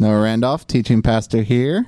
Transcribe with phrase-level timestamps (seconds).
[0.00, 1.86] Noah Randolph, teaching pastor here.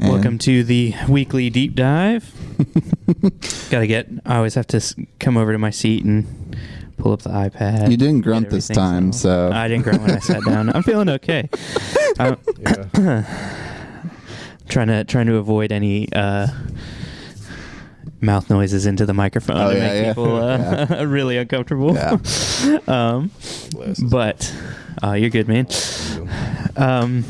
[0.00, 2.32] And- Welcome to the weekly deep dive.
[3.70, 4.08] Got to get.
[4.24, 6.56] I always have to s- come over to my seat and
[6.96, 7.90] pull up the iPad.
[7.90, 10.74] You didn't grunt this time, so I didn't grunt when I sat down.
[10.74, 11.50] I'm feeling okay.
[12.18, 12.36] I'm
[14.70, 16.46] trying to trying to avoid any uh,
[18.20, 20.10] mouth noises into the microphone Oh, to yeah, make yeah.
[20.12, 20.36] people
[21.00, 21.94] uh, really uncomfortable.
[21.94, 22.18] Yeah.
[22.88, 23.30] um,
[24.10, 24.54] but
[25.02, 25.66] uh, you're good, man.
[26.76, 27.24] Um,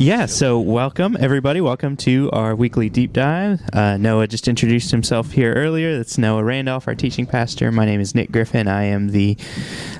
[0.00, 1.60] yeah, so welcome everybody.
[1.60, 3.60] Welcome to our weekly deep dive.
[3.72, 5.96] Uh, Noah just introduced himself here earlier.
[5.96, 7.72] That's Noah Randolph, our teaching pastor.
[7.72, 8.68] My name is Nick Griffin.
[8.68, 9.36] I am the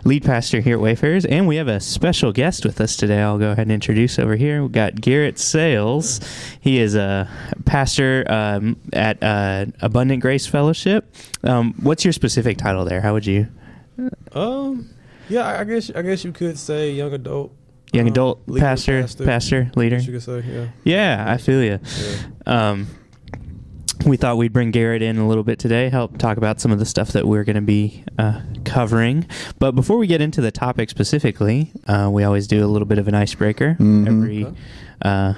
[0.04, 3.20] lead pastor here at Wayfarers, and we have a special guest with us today.
[3.20, 4.62] I'll go ahead and introduce over here.
[4.62, 6.20] We've got Garrett Sales.
[6.60, 7.28] He is a
[7.65, 11.12] pastor um, at uh, Abundant Grace Fellowship.
[11.42, 13.01] Um, what's your specific title there?
[13.01, 13.48] How would you?
[14.30, 14.90] Um,
[15.28, 17.52] yeah, I guess I guess you could say young adult,
[17.92, 19.98] Young um, adult leader, pastor, pastor, leader.
[19.98, 20.69] You could say, yeah.
[20.84, 21.79] Yeah, I feel you.
[21.98, 22.16] yeah.
[22.46, 22.87] Um,
[24.07, 26.79] we thought we'd bring Garrett in a little bit today, help talk about some of
[26.79, 29.27] the stuff that we're going to be uh, covering.
[29.59, 32.99] But before we get into the topic specifically, uh, we always do a little bit
[32.99, 34.07] of an icebreaker Mhm.
[34.07, 34.57] every Okay.
[35.02, 35.34] uh,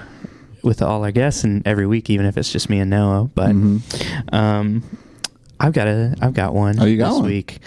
[0.63, 3.31] with all our guests, and every week, even if it's just me and Noah.
[3.35, 3.81] But Mhm.
[4.35, 4.83] um,
[5.63, 7.29] I've got a, I've got one Oh, you got this one?
[7.29, 7.59] week.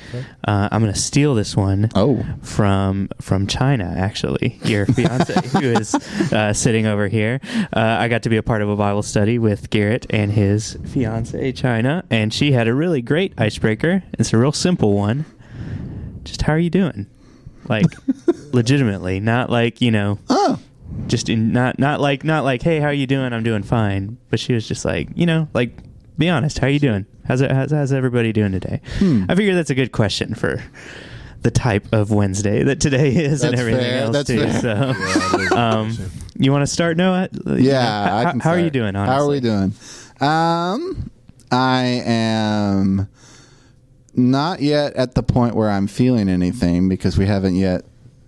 [0.48, 3.94] Uh, I'm going to steal this one oh, from from China.
[3.96, 5.94] Actually, your fiance who is
[6.34, 7.40] uh, sitting over here.
[7.72, 10.76] Uh, I got to be a part of a Bible study with Garrett and his
[10.88, 14.02] fiance China, and she had a really great icebreaker.
[14.14, 15.26] It's a real simple one.
[16.24, 17.06] Just how are you doing?
[17.70, 17.86] Like,
[18.54, 20.60] legitimately, not like you know, oh,
[21.06, 23.34] just in not not like not like hey, how are you doing?
[23.34, 24.18] I'm doing fine.
[24.32, 25.78] But she was just like you know, like
[26.18, 26.60] be honest.
[26.60, 27.06] How are you doing?
[27.28, 27.52] How's it?
[27.52, 28.82] How's, how's everybody doing today?
[29.00, 29.26] Hmm.
[29.30, 30.62] I figure that's a good question for
[31.42, 34.40] the type of Wednesday that today is and everything fair, else that's too.
[34.40, 34.62] fair.
[34.62, 35.98] So, Yeah, that is a good um,
[36.38, 37.30] you want to start, Noah?
[37.58, 38.10] yeah.
[38.10, 38.96] How, I can how are you doing?
[38.96, 39.14] Honestly?
[39.16, 39.74] How are we doing?
[40.22, 41.12] Um,
[41.52, 43.08] I am
[44.16, 47.84] not yet at the point where I'm feeling anything because we haven't yet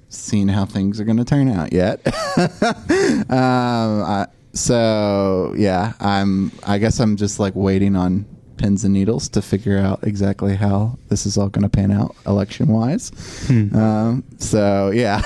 [0.10, 2.00] seen how things are going to turn out yet.
[3.30, 6.52] um, I, so yeah, I'm.
[6.64, 8.26] I guess I'm just like waiting on
[8.58, 12.16] pins and needles to figure out exactly how this is all going to pan out
[12.26, 13.12] election wise.
[13.48, 13.76] Hmm.
[13.76, 15.22] Um, so yeah,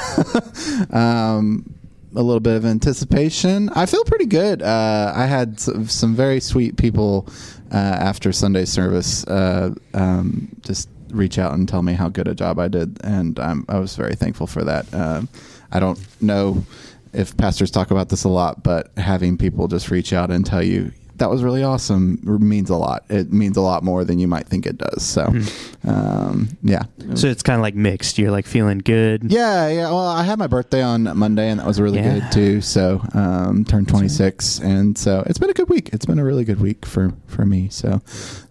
[0.89, 1.73] um,
[2.15, 3.69] a little bit of anticipation.
[3.69, 4.61] I feel pretty good.
[4.61, 7.27] Uh, I had some, some very sweet people
[7.71, 12.35] uh, after Sunday service uh, um, just reach out and tell me how good a
[12.35, 14.91] job I did, and I was very thankful for that.
[14.93, 15.29] Um,
[15.71, 16.63] I don't know
[17.13, 20.63] if pastors talk about this a lot, but having people just reach out and tell
[20.63, 23.05] you that was really awesome means a lot.
[23.09, 25.03] It means a lot more than you might think it does.
[25.03, 25.89] So, Hmm.
[25.89, 26.83] um, yeah.
[27.15, 28.17] So it's kind of like mixed.
[28.17, 29.31] You're like feeling good.
[29.31, 29.85] Yeah, yeah.
[29.91, 32.19] Well, I had my birthday on Monday, and that was really Yeah.
[32.19, 32.61] good too.
[32.61, 35.89] So, um, turned 26, and so it's been a good week.
[35.93, 37.67] It's been a really good week for for me.
[37.71, 38.01] So,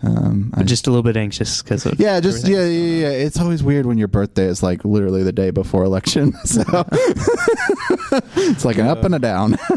[0.02, 3.10] um, I But just a little bit anxious because yeah, just yeah, yeah, yeah.
[3.26, 6.34] It's always weird when your birthday is like literally the day before election.
[6.44, 6.62] So
[8.36, 9.56] it's like an up and a down.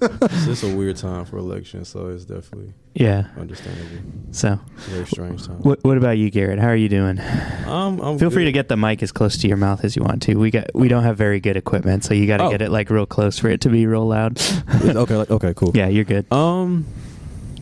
[0.22, 3.26] It's just a weird time for elections, so it's definitely Yeah.
[3.38, 4.02] understandable.
[4.32, 4.58] So,
[4.90, 5.56] very strange time.
[5.62, 6.58] what what about you, Garrett?
[6.58, 7.18] How are you doing?
[7.66, 10.02] Um, I'm Feel free to get the mic as close to your mouth as you
[10.02, 10.36] want to.
[10.36, 12.50] We got we don't have very good equipment, so you got to Oh.
[12.50, 14.40] get it like real close for it to be real loud.
[14.84, 15.72] okay, like, okay, cool.
[15.74, 16.30] Yeah, you're good.
[16.32, 16.86] Um,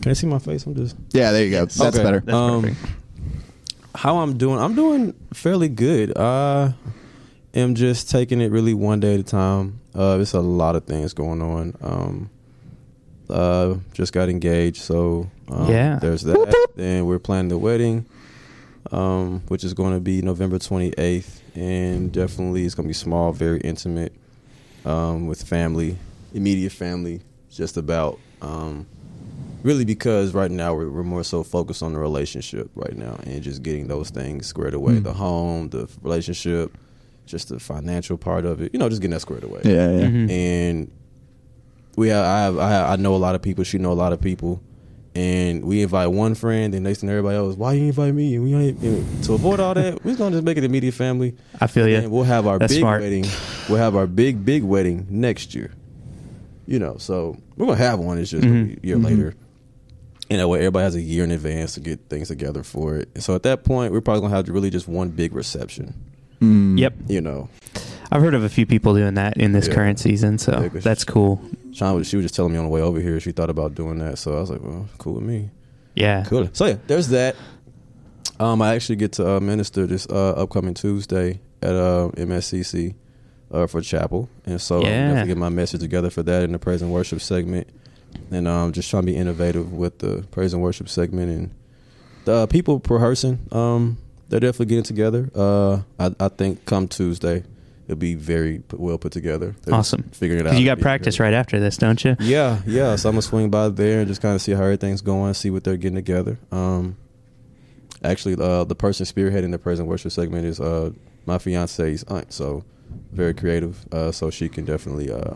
[0.01, 0.65] can I see my face?
[0.65, 1.65] I'm just yeah, there you go.
[1.65, 2.03] That's Okay.
[2.03, 2.19] better.
[2.21, 2.75] That's um,
[3.95, 4.59] how I'm doing.
[4.59, 6.15] I'm doing fairly good.
[6.17, 6.73] I
[7.53, 9.79] am just taking it really one day at a time.
[9.97, 11.73] Uh, there's a lot of things going on.
[11.81, 12.29] Um,
[13.29, 15.97] uh, just got engaged, so um, Yeah.
[15.99, 16.67] there's that.
[16.75, 18.05] Then we're planning the wedding,
[18.91, 23.31] um, which is going to be November 28th, and definitely it's going to be small,
[23.33, 24.13] very intimate,
[24.85, 25.97] um, with family,
[26.33, 27.21] immediate family.
[27.51, 28.19] Just about.
[28.41, 28.85] Um,
[29.63, 33.41] really because right now we're, we're more so focused on the relationship right now and
[33.41, 35.03] just getting those things squared away Mm.
[35.03, 36.77] the home the relationship
[37.27, 40.05] just the financial part of it you know just getting that squared away Yeah, yeah.
[40.07, 40.29] Mhm.
[40.31, 40.91] and
[41.95, 43.93] we have I, have I have I know a lot of people she know a
[43.93, 44.61] lot of people
[45.15, 48.43] and we invite one friend and next thing everybody else why you invite me and
[48.43, 51.67] we ain't and to avoid all that we're gonna just make it immediate family I
[51.67, 52.09] feel and you.
[52.09, 53.01] we'll have our That's big smart.
[53.01, 53.25] wedding.
[53.67, 55.71] We'll have our big, big wedding next year.
[56.67, 58.17] You know, so we're gonna have one.
[58.17, 58.83] It's just gonna be Mhm.
[58.83, 59.03] a year Mhm.
[59.05, 59.33] later.
[60.29, 63.09] You know, way, everybody has a year in advance to get things together for it.
[63.15, 65.93] And so at that point, we're probably gonna have really just one big reception.
[66.41, 66.77] Mm.
[66.79, 66.93] Yep.
[67.07, 67.49] You know,
[68.11, 69.73] I've heard of a few people doing that in this Yeah.
[69.73, 71.41] current season, so Yeah, 'cause that's cool.
[71.73, 73.75] Sean was she was just telling me on the way over here she thought about
[73.75, 74.17] doing that.
[74.17, 75.49] So I was like, well, cool with me.
[75.95, 76.23] Yeah.
[76.25, 76.49] Cool.
[76.53, 77.35] So yeah, there's that.
[78.39, 82.93] Um, I actually get to uh, minister this uh, upcoming Tuesday at uh, MSCC.
[83.49, 84.87] uh, for chapel, and so Yeah.
[84.87, 87.65] I'm definitely get my message together for that in the praise and worship segment,
[88.29, 91.49] and um, just trying to be innovative with the praise and worship segment and
[92.25, 93.39] the uh, people rehearsing.
[93.53, 93.99] Um,
[94.29, 95.29] they're definitely getting together.
[95.35, 97.43] Uh, I, I think come Tuesday,
[97.85, 99.55] it'll be very put, well put together.
[99.63, 100.03] They're Awesome.
[100.11, 100.57] figuring it out.
[100.59, 101.27] You got practice great.
[101.27, 102.15] right after this, don't you?
[102.19, 102.95] Yeah, yeah.
[102.95, 105.49] So I'm gonna swing by there and just kind of see how everything's going, see
[105.49, 106.37] what they're getting together.
[106.51, 106.97] Um,
[108.03, 110.91] actually, uh, the person spearheading the present worship segment is uh,
[111.25, 112.33] my fiance's aunt.
[112.33, 112.63] So
[113.11, 113.85] very creative.
[113.91, 115.11] Uh, so she can definitely.
[115.11, 115.35] Uh,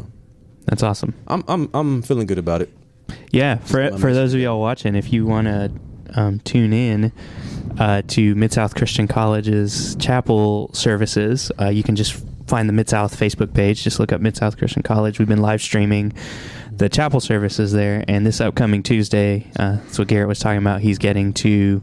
[0.65, 1.13] That's awesome.
[1.27, 2.69] I'm I'm I'm feeling good about it.
[3.31, 5.71] Yeah, for for those of y'all watching, if you want to
[6.15, 7.11] um, tune in
[7.79, 12.13] uh, to Mid South Christian College's chapel services, uh, you can just
[12.47, 13.83] find the Mid South Facebook page.
[13.83, 15.19] Just look up Mid South Christian College.
[15.19, 16.13] We've been live streaming
[16.71, 20.81] the chapel services there, and this upcoming Tuesday, uh, that's what Garrett was talking about.
[20.81, 21.81] He's getting to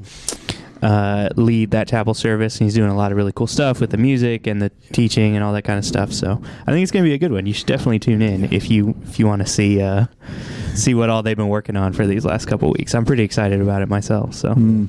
[0.83, 3.91] uh, lead that chapel service, and he's doing a lot of really cool stuff with
[3.91, 6.13] the music and the teaching and all that kind of stuff.
[6.13, 7.47] So I think it's going to be a good one.
[7.47, 10.07] You should definitely tune in if you if you want to see uh,
[10.75, 12.95] see what all they've been working on for these last couple weeks.
[12.95, 14.35] I'm pretty excited about it myself.
[14.35, 14.55] So.
[14.55, 14.89] Mm.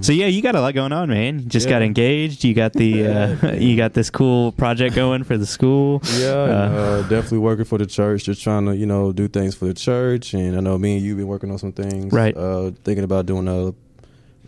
[0.00, 1.40] So yeah, you got a lot going on, man.
[1.40, 1.70] You just Yeah.
[1.72, 2.44] got engaged.
[2.44, 6.00] You got the uh, you got this cool project going for the school.
[6.18, 9.26] Yeah, and, Uh, uh, definitely working for the church, just trying to you know do
[9.26, 10.34] things for the church.
[10.34, 12.12] And I know me and you been working on some things.
[12.12, 12.36] Right.
[12.36, 13.74] Uh, thinking about doing a.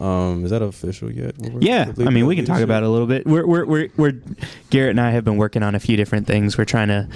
[0.00, 1.34] Um, is that official yet?
[1.60, 3.26] Yeah, I mean, we can talk about it a little bit.
[3.26, 4.20] We're, we're, we're, we're,
[4.70, 6.56] Garrett and I have been working on a few different things.
[6.56, 7.06] We're trying to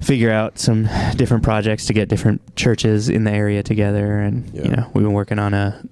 [0.00, 4.70] figure out some different projects to get different churches in the area together, and you
[4.70, 5.82] know, we've been working on a,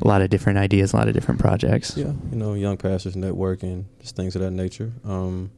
[0.00, 1.96] a lot of different ideas, a lot of different projects.
[1.96, 4.92] Yeah, you know, young pastors networking, just things of that nature.
[5.04, 5.50] Um,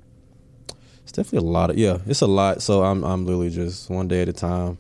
[1.03, 2.61] it's definitely a lot of yeah, it's a lot.
[2.61, 4.79] So I'm I'm literally just one day at a time.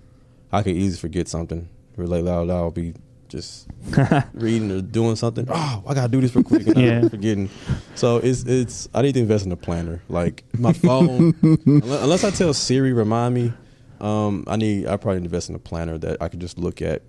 [0.52, 1.68] I could easily forget something.
[1.96, 2.94] Relate loud, I'll be
[3.30, 3.66] just
[4.34, 5.46] reading or doing something.
[5.48, 6.98] Oh, I gotta do this real quick, and Yeah.
[6.98, 7.48] I'm forgetting.
[7.94, 10.02] So it's it's I need to invest in a planner.
[10.08, 11.34] Like my phone,
[11.66, 13.52] unless, I tell Siri remind me,
[14.00, 17.02] um, I need I probably invest in a planner that I can just look at.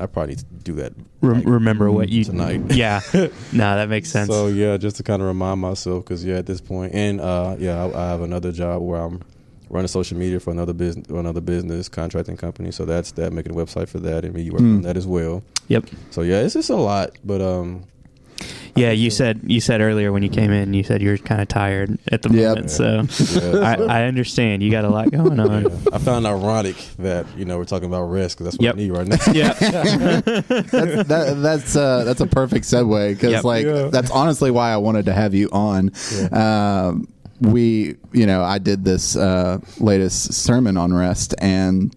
[0.00, 0.92] I probably need to do that
[1.22, 2.60] Rem- like, remember what you tonight.
[2.70, 3.28] Yeah, no,
[3.76, 4.28] that makes sense.
[4.28, 7.56] so yeah, just to kind of remind myself, because yeah, at this point, and uh,
[7.58, 9.22] yeah, I, I have another job where I'm
[9.70, 12.70] running social media for another business, another business contracting company.
[12.72, 14.76] So that's that, making a website for that, and me working Mm.
[14.76, 15.42] on that as well.
[15.68, 15.84] yep.
[16.10, 17.84] So yeah, it's just a lot, but um,
[18.76, 21.48] Yeah, you said you said earlier when you came in, you said you're kind of
[21.48, 22.48] tired at the Yep.
[22.48, 22.70] moment.
[22.70, 23.06] So
[23.40, 24.62] Yeah, I, I understand.
[24.62, 25.62] You got a lot going on.
[25.64, 25.70] yeah.
[25.92, 28.74] I found it ironic that you know we're talking about rest because that's what Yep.
[28.74, 29.32] I need right now.
[29.32, 29.52] Yeah.
[30.32, 33.44] that's that, that's uh, that's a perfect segue because Yep.
[33.44, 33.88] like Yeah.
[33.90, 35.90] that's honestly why I wanted to have you on.
[36.32, 37.08] Um,
[37.40, 41.94] we, you know, I did this uh, latest sermon on rest, and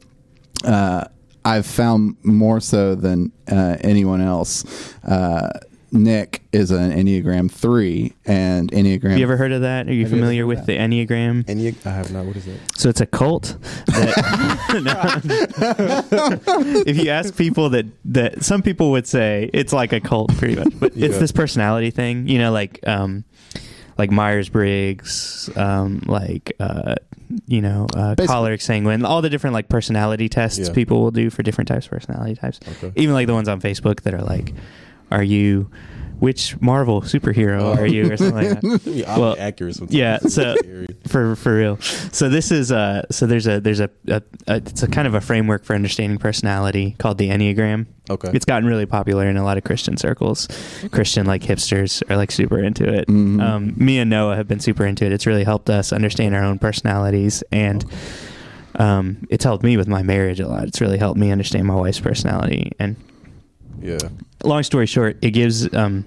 [0.63, 1.05] uh,
[1.43, 4.93] I've found more so than uh, anyone else.
[5.03, 5.49] Uh,
[5.93, 9.09] Nick is an Enneagram three, and Enneagram.
[9.09, 9.87] Have you ever heard of that?
[9.89, 11.43] Are you Have familiar ever with heard the Enneagram?
[11.49, 12.25] And you, I have not.
[12.25, 12.59] What is it?
[12.77, 13.57] So it's a cult.
[13.87, 15.21] That,
[16.87, 20.55] if you ask people that that some people would say it's like a cult, pretty
[20.55, 22.25] much, but it's this personality thing.
[22.27, 23.25] You know, like um,
[23.97, 26.95] like Myers Briggs, um, like uh,
[27.47, 30.73] you know, uh, choleric sanguine, all the different like personality tests Yeah.
[30.73, 32.59] people will do for different types of personality types.
[32.83, 32.91] Okay.
[32.95, 34.53] Even like the ones on Facebook that are like,
[35.11, 35.69] "Are you?"
[36.21, 37.73] Which Marvel superhero Oh.
[37.81, 38.81] are you, or something like that?
[38.85, 39.95] Yeah, Well, accurate sometimes.
[39.95, 40.53] yeah, so-
[41.07, 41.77] for for real.
[41.81, 45.15] So this is uh so there's a there's a, a, a it's a kind of
[45.15, 47.87] a framework for understanding personality called the Enneagram.
[48.09, 48.29] okay.
[48.33, 50.47] It's gotten really popular in a lot of Christian circles.
[50.91, 53.07] Christian like hipsters are like super into it.
[53.07, 53.41] Mhm.
[53.41, 55.11] Um, me and Noah have been super into it.
[55.11, 57.83] It's really helped us understand our own personalities and
[58.75, 60.67] um, it's helped me with my marriage a lot.
[60.67, 62.95] It's really helped me understand my wife's personality and
[63.81, 63.97] yeah.
[64.43, 66.05] long story short, it gives um,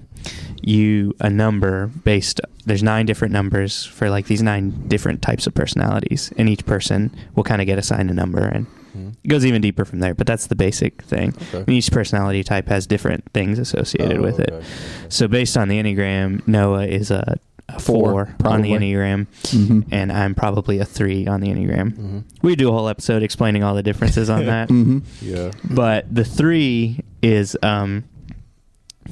[0.62, 2.40] you a number based.
[2.66, 7.14] There's nine different numbers for like these nine different types of personalities, and each person
[7.34, 8.66] will kind of get assigned a number, and
[8.96, 9.14] Mhm.
[9.24, 10.14] it goes even deeper from there.
[10.14, 11.34] But that's the basic thing.
[11.48, 11.58] Okay.
[11.66, 14.50] And each personality type has different things associated Oh, with it.
[14.52, 14.64] okay.
[15.08, 17.38] So based on the enneagram, Noah is a,
[17.68, 18.70] a four, Four, on the probably.
[18.92, 19.84] enneagram, Mhm.
[19.90, 21.92] and I'm probably a three on the enneagram.
[21.96, 22.22] Mhm.
[22.42, 25.02] We do a whole episode explaining all the differences on that Mhm.
[25.20, 25.50] Yeah.
[25.70, 28.04] but the three is um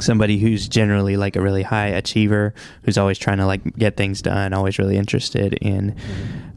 [0.00, 4.22] somebody who's generally like a really high achiever who's always trying to like get things
[4.22, 5.94] done always really interested in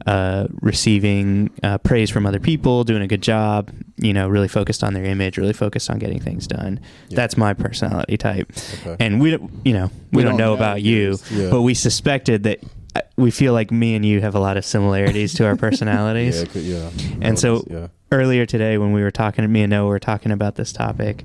[0.06, 4.82] uh, receiving uh, praise from other people doing a good job you know really focused
[4.84, 7.16] on their image really focused on getting things done Yeah.
[7.16, 8.50] that's my personality type
[8.86, 8.96] Okay.
[9.04, 11.50] and we don't you know we, We don't, don't know about you Yeah.
[11.50, 12.60] but we suspected that
[12.94, 16.40] uh, we feel like me and you have a lot of similarities to our personalities
[16.42, 16.90] Yeah, could- yeah.
[17.20, 20.72] And so- earlier today when we were talking me and Noah were talking about this
[20.72, 21.24] topic,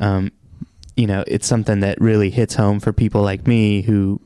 [0.00, 0.32] um,
[0.96, 4.20] you know, it's something that really hits home for people like me who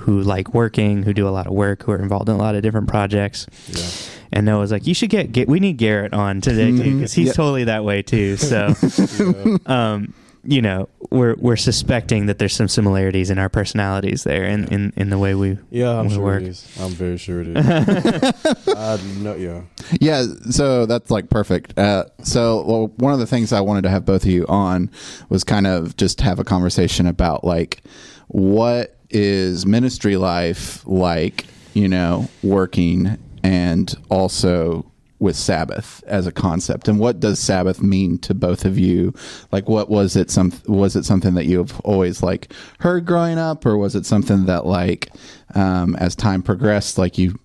[0.00, 2.54] who like working, who do a lot of work, who are involved in a lot
[2.54, 3.46] of different projects.
[3.68, 3.86] Yeah.
[4.32, 7.28] And Noah's like, you should get, get we need Garrett on today too because he's
[7.28, 7.32] Yeah.
[7.32, 8.36] totally that way too.
[8.36, 8.74] So,
[9.18, 9.56] Yeah.
[9.66, 10.12] um,
[10.46, 14.92] you know, we're we're suspecting that there's some similarities in our personalities there, and in,
[14.96, 16.42] in the way we Yeah, I'm we sure work.
[16.42, 16.78] it is.
[16.80, 17.66] I'm very sure it is.
[18.76, 19.62] I know, yeah.
[20.00, 21.78] Yeah, so that's like perfect.
[21.78, 24.90] Uh, so, well, one of the things I wanted to have both of you on
[25.28, 27.82] was kind of just have a conversation about like
[28.28, 34.84] what is ministry life like, you know, working and also
[35.18, 39.14] with Sabbath as a concept, and what does Sabbath mean to both of you?
[39.52, 40.30] Like, what was it?
[40.30, 44.44] Some was it something that you've always like heard growing up, or was it something
[44.46, 45.08] that like
[45.54, 47.38] um, as time progressed, like you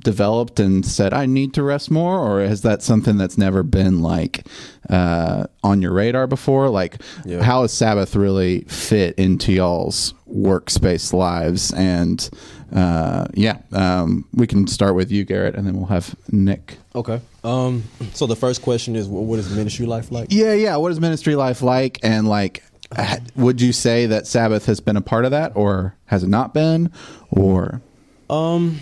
[0.00, 4.02] developed and said I need to rest more, or is that something that's never been
[4.02, 4.46] like
[4.90, 6.68] uh, on your radar before?
[6.68, 7.42] Like, Yeah.
[7.42, 11.72] how has Sabbath really fit into y'all's workspace lives?
[11.72, 12.28] And
[12.74, 16.78] uh, yeah, um, we can start with you, Garrett, and then we'll have Nick.
[16.94, 17.20] Okay.
[17.44, 17.84] Um.
[18.14, 20.28] So the first question is, what is ministry life like?
[20.30, 20.76] Yeah, yeah.
[20.76, 21.98] What is ministry life like?
[22.02, 22.62] And like,
[23.36, 26.54] would you say that Sabbath has been a part of that, or has it not
[26.54, 26.90] been?
[27.30, 27.80] Or
[28.28, 28.80] Um,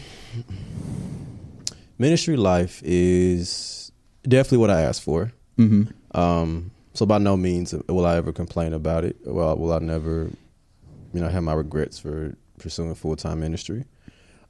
[1.99, 3.93] ministry life is
[4.27, 5.33] definitely what I asked for.
[5.59, 5.93] Mhm.
[6.15, 9.17] Um, so by no means will I ever complain about it.
[9.27, 10.31] Well, will I never,
[11.13, 12.35] you know, have my regrets for
[12.65, 13.85] pursuing full time ministry.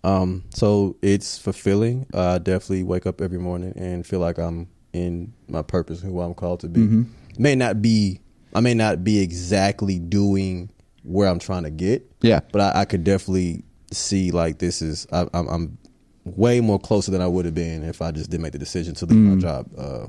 [0.04, 2.06] Um, so it's fulfilling.
[2.14, 6.12] Uh, I definitely wake up every morning and feel like I'm in my purpose, and
[6.12, 6.80] who I'm called to be.
[6.80, 7.06] Mhm.
[7.38, 8.21] May not be,
[8.54, 10.71] I may not be exactly doing
[11.02, 15.06] where I'm trying to get, yeah, but I, I could definitely see like this is
[15.12, 15.78] I, I'm, I'm
[16.25, 18.94] way more closer than I would have been if I just didn't make the decision
[18.94, 19.40] to leave my Mm.
[19.40, 20.06] job uh,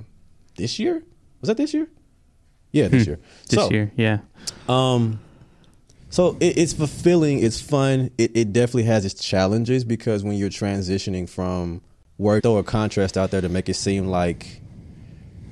[0.55, 1.03] this year.
[1.41, 1.87] Was that this year?
[2.71, 3.09] Yeah, this Hmm.
[3.11, 3.19] year.
[3.49, 4.19] this so, year, yeah.
[4.69, 5.19] Um,
[6.15, 7.39] so it, it's fulfilling.
[7.39, 8.09] It's fun.
[8.17, 11.81] It, it definitely has its challenges because when you're transitioning from
[12.17, 14.61] work, throw a contrast out there to make it seem like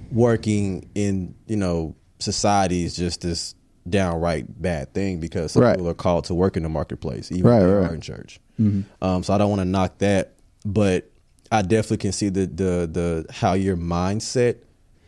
[0.10, 3.56] working in you know society is just this
[3.90, 5.76] downright bad thing because some Right.
[5.76, 7.92] people are called to work in the marketplace, even Right, if they right.
[7.92, 8.40] are in church.
[8.58, 8.86] Mhm.
[9.02, 10.32] Um, so I don't want to knock that,
[10.64, 11.10] but
[11.52, 14.60] I definitely can see the the the how your mindset,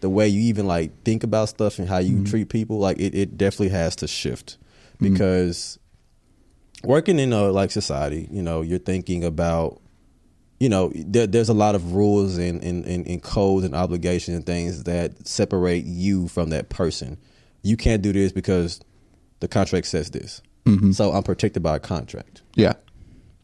[0.02, 3.16] the way you even like think about stuff and how you treat people, like it,
[3.16, 4.58] it definitely has to shift
[5.00, 5.80] because
[6.84, 9.82] working in a like society, you know, you're thinking about
[10.58, 14.38] you know, there, there's a lot of rules and, and, and, and codes and obligations
[14.38, 17.18] and things that separate you from that person.
[17.62, 18.80] You can't do this because
[19.42, 20.42] the contract says this.
[20.66, 20.96] Mhm.
[20.96, 22.42] So I'm protected by a contract.
[22.56, 22.74] yeah,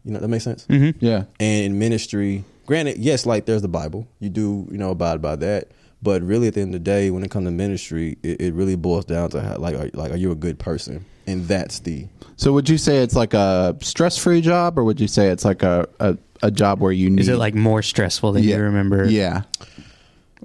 [0.05, 0.65] You know, that makes sense?
[0.67, 1.03] Mm-hmm.
[1.05, 4.07] yeah, And in ministry, granted, yes, like there's the Bible.
[4.21, 5.67] You do, you know, abide by that.
[6.01, 8.53] But really, at the end of the day, when it comes to ministry, it, it
[8.53, 11.05] really boils down to how, like, are, like, are you a good person?
[11.31, 15.07] And that's the So would you say it's like a stress-free job, or would you
[15.07, 17.21] say it's like a a, a job where you need?
[17.21, 18.57] Is it like more stressful than Yeah.
[18.57, 19.05] you remember?
[19.09, 19.43] Yeah,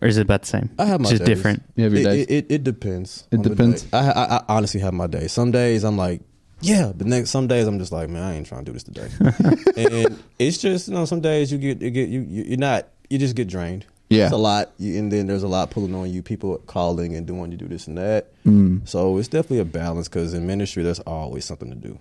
[0.03, 0.71] Or is it about the same?
[0.79, 1.29] I have my Just days.
[1.37, 1.63] different.
[1.75, 2.27] You have your it, days?
[2.27, 3.27] It, it, it depends.
[3.31, 3.83] It on the depends?
[3.83, 3.89] day.
[3.99, 5.33] I, I, I honestly have my days.
[5.33, 6.21] Some days I'm like,
[6.61, 8.85] yeah, but next some days I'm just like, man, I ain't trying to do this
[8.85, 9.09] today.
[9.77, 12.89] and it's just you know, some days you get you get you you- you're not
[13.11, 13.85] you just get drained.
[14.09, 14.25] Yeah.
[14.25, 16.23] it's a lot, and then there's a lot pulling on you.
[16.23, 18.33] People calling and doing you do this and that.
[18.45, 18.87] Mm.
[18.89, 21.99] So it's definitely a balance because in ministry there's always something to do.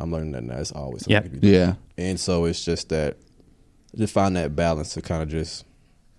[0.00, 0.58] I'm learning that now.
[0.58, 1.24] It's always something Yep.
[1.24, 1.54] to be doing.
[1.54, 3.16] yeah, And so it's just that
[3.94, 5.64] just find that balance to kind of just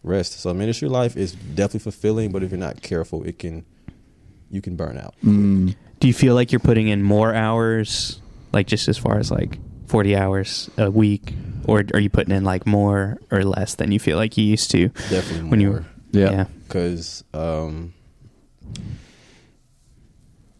[0.04, 0.40] rest.
[0.40, 3.66] So ministry life is definitely fulfilling, but if you're not careful, it can
[4.52, 5.16] you can burn out.
[5.24, 5.76] mm.
[6.00, 8.22] Do you feel like you're putting in more hours,
[8.54, 9.58] like just as far as like
[9.88, 11.34] 40 hours a week,
[11.68, 14.72] or are you putting in like more or less than you feel like you used
[14.72, 14.90] to?
[15.10, 15.80] Definitely When you more.
[15.80, 16.46] were- yeah, yeah.
[16.68, 17.94] because um,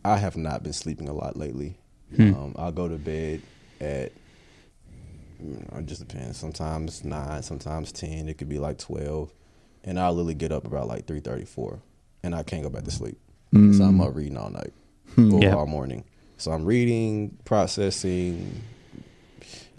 [0.06, 1.78] I have not been sleeping a lot lately.
[2.16, 2.34] Hmm.
[2.34, 3.42] Um, I'll go to bed
[3.80, 4.12] at
[5.40, 6.38] you know, it just depends.
[6.38, 8.28] Sometimes nine, sometimes ten.
[8.30, 9.32] It could be like twelve,
[9.84, 11.82] and I'll literally get up about like three thirty four,
[12.24, 13.18] and I can't go back to sleep.
[13.54, 13.78] Mm.
[13.78, 14.74] So I'm up reading all night
[15.16, 15.34] Hmm.
[15.34, 15.56] or Yeah.
[15.56, 16.04] all morning.
[16.38, 18.62] So I'm reading, processing.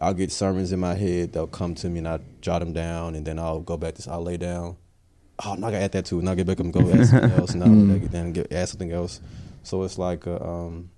[0.00, 1.32] I'll get sermons in my head.
[1.32, 4.10] They'll come to me, and I jot them down, and then I'll go back to.
[4.10, 4.76] I'll lay down.
[5.44, 6.18] Oh, no, I gotta add that too.
[6.20, 8.00] And I'll get back up and go add something else, and I'll Mm.
[8.00, 9.20] get then get add something else.
[9.62, 10.90] So it's like, a, um,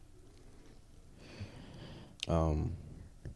[2.28, 2.72] um,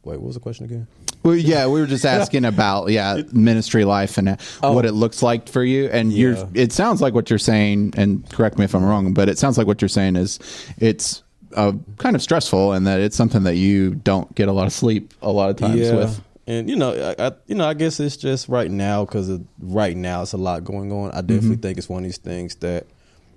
[0.05, 0.87] wait, what was the question again?
[1.23, 4.73] Well, yeah, we were just asking about yeah ministry life and uh, Oh.
[4.73, 5.87] what it looks like for you.
[5.87, 9.29] And you're, it sounds like what you're saying, and correct me if I'm wrong, but
[9.29, 10.39] it sounds like what you're saying is
[10.79, 11.23] it's
[11.55, 14.73] uh, kind of stressful, and that it's something that you don't get a lot of
[14.73, 16.21] sleep a lot of times with.
[16.47, 19.31] And you know, I, I you know, I guess it's just right now because
[19.61, 21.11] right now it's a lot going on.
[21.13, 21.61] I definitely Mm-hmm.
[21.63, 22.87] think it's one of these things that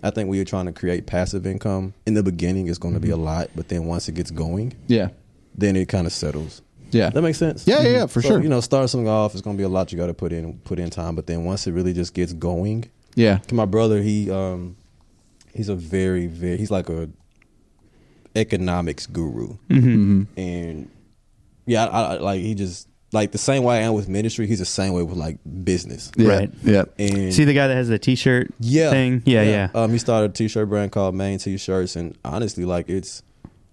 [0.01, 1.93] I think we are trying to create passive income.
[2.05, 3.23] In the beginning, it's going to be a Mm-hmm.
[3.23, 5.09] lot, but then once it gets going, Yeah,
[5.55, 6.61] then it kind of settles.
[6.91, 7.09] Yeah.
[7.09, 7.65] That makes sense.
[7.67, 8.41] Yeah, yeah, yeah, for So, sure.
[8.43, 10.31] You know, starting something off it's going to be a lot you got to put
[10.31, 13.39] in put in time, but then once it really just gets going, Yeah.
[13.51, 14.75] my brother, he um,
[15.53, 17.09] he's a very very he's like a
[18.35, 20.89] economics guru, hmm and
[21.65, 24.59] yeah, I, I, like he just like the same way I am with ministry, he's
[24.59, 26.11] the same way with like business.
[26.17, 26.27] Yeah.
[26.29, 26.51] Right.
[26.63, 26.85] Yeah.
[26.97, 29.21] And See the guy that has the T-shirt yeah thing?
[29.25, 29.69] Yeah, yeah.
[29.75, 33.21] Um, he started a t-shirt brand called Mane T-shirts, and honestly, like it's,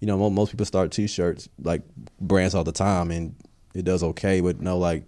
[0.00, 1.82] you know, most people start t-shirts like
[2.20, 3.34] brands all the time, and
[3.74, 4.40] it does okay.
[4.40, 5.04] But no, like,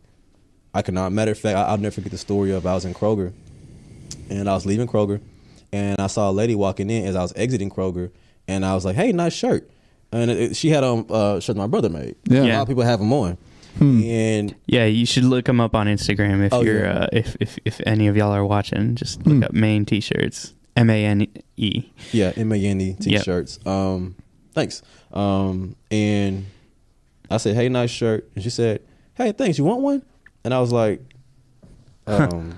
[0.75, 1.12] I cannot.
[1.12, 3.32] Matter of fact, I, I'll never forget the story of I was in Kroger,
[4.30, 5.21] and I was leaving Kroger,
[5.73, 8.11] and I saw a lady walking in as I was exiting Kroger,
[8.49, 9.70] and I was like, "Hey, nice shirt,"
[10.12, 12.16] and it, it- she had on uh, shirt my brother made.
[12.28, 12.42] Yeah.
[12.42, 13.38] a lot of people have them on,
[13.78, 14.02] Hmm.
[14.04, 16.92] and Yeah, you should look them up on Instagram if Oh, you're yeah.
[16.92, 18.94] uh, if, if if any of y'all are watching.
[18.94, 19.44] Just look Hmm.
[19.44, 20.54] up Mane T-shirts.
[20.76, 21.84] M A N E.
[22.12, 23.20] Yeah, M A N E Yep.
[23.22, 23.58] t-shirts.
[23.66, 24.14] Um,
[24.54, 24.82] thanks.
[25.12, 26.46] Um, and
[27.30, 28.80] I said, "Hey, nice shirt." And she said,
[29.14, 29.58] "Hey, thanks.
[29.58, 30.02] You want one?"
[30.44, 31.00] And I was like,
[32.06, 32.54] um,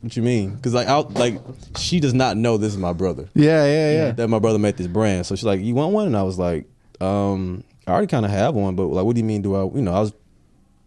[0.00, 1.40] "What you mean?" Because like, I like
[1.76, 3.28] she does not know this is my brother.
[3.34, 3.64] Yeah.
[3.66, 3.92] Yeah.
[3.92, 4.10] Yeah.
[4.12, 5.26] That my brother made this brand.
[5.26, 6.66] So she's like, "You want one?" And I was like,
[7.00, 9.42] um, "I already kind of have one, but like, what do you mean?
[9.42, 9.64] Do I?
[9.64, 10.12] You know, I was."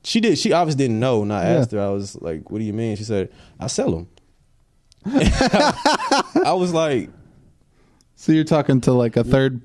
[0.04, 0.38] She did.
[0.40, 1.60] She obviously didn't know, and I Yeah.
[1.60, 1.80] asked her.
[1.82, 4.08] I was like, "What do you mean?" She said, "I sell them."
[5.06, 7.10] I was like,
[8.16, 9.64] So you're talking to like a third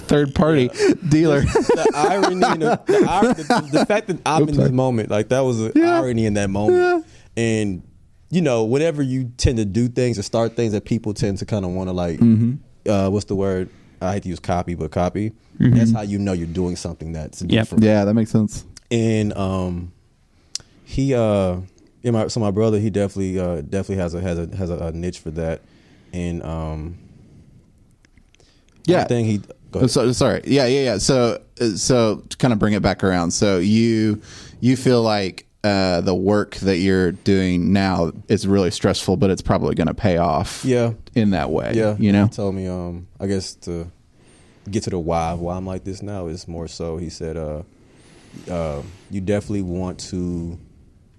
[0.00, 0.68] third party
[1.08, 1.40] dealer.
[1.42, 4.68] the irony, the, the, the, the fact that I'm Oops, in sorry.
[4.68, 5.98] this moment, like that was an Yeah.
[6.00, 7.04] irony in that moment.
[7.36, 7.82] And
[8.30, 11.46] you know, whenever you tend to do things or start things that people tend to
[11.46, 12.90] kind of want to like, Mm-hmm.
[12.90, 13.68] uh, what's the word?
[14.00, 15.32] I hate to use copy, but copy.
[15.58, 17.50] That's how you know you're doing something that's Yep.
[17.50, 17.84] different.
[17.84, 18.64] yeah, that makes sense.
[18.90, 19.92] And um,
[20.84, 21.56] he uh,
[22.02, 24.76] yeah, my so my brother, he definitely uh definitely has a has a has a,
[24.78, 25.62] a niche for that,
[26.12, 26.96] and um,
[28.86, 29.04] Yeah.
[29.04, 29.38] thing he.
[29.72, 29.90] Go ahead.
[29.90, 30.42] So sorry.
[30.46, 30.98] Yeah, yeah, yeah.
[30.98, 33.32] So uh, so to kind of bring it back around.
[33.32, 34.22] So you
[34.60, 39.42] you feel like uh, the work that you're doing now is really stressful, but it's
[39.42, 40.64] probably going to pay off.
[40.64, 41.72] yeah, In that way.
[41.74, 42.24] Yeah, You know.
[42.24, 43.90] He told me, um, I guess to
[44.70, 46.96] get to the why why I'm like this now is more so.
[46.98, 47.62] He said, uh,
[48.50, 50.58] uh, you definitely want to.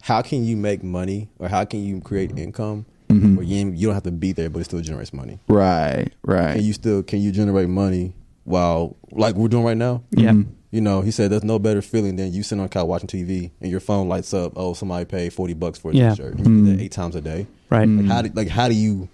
[0.01, 3.37] How can you make money, or how can you create income Mm-hmm.
[3.37, 5.39] where you you don't have to be there, but it still generates money?
[5.47, 6.09] Right.
[6.23, 6.51] Right.
[6.57, 10.03] And you still can you generate money while like we're doing right now?
[10.11, 10.29] Yeah.
[10.33, 10.51] Mm-hmm.
[10.71, 13.07] You know, he said there's no better feeling than you sitting on the couch watching
[13.07, 14.53] TV and your phone lights up.
[14.55, 16.11] Oh, somebody paid forty bucks for a Yeah.
[16.11, 16.35] t-shirt.
[16.37, 16.81] And you Mm.
[16.81, 17.47] eight times a day.
[17.69, 17.87] Right.
[17.87, 18.01] Mm.
[18.01, 19.07] Like how do like how do you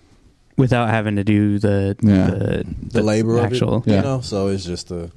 [0.58, 2.28] Without having to do the Yeah.
[2.30, 3.76] the, the, labor actual.
[3.76, 3.92] of it?
[3.92, 3.98] Yeah.
[3.98, 5.12] You know, so it's just a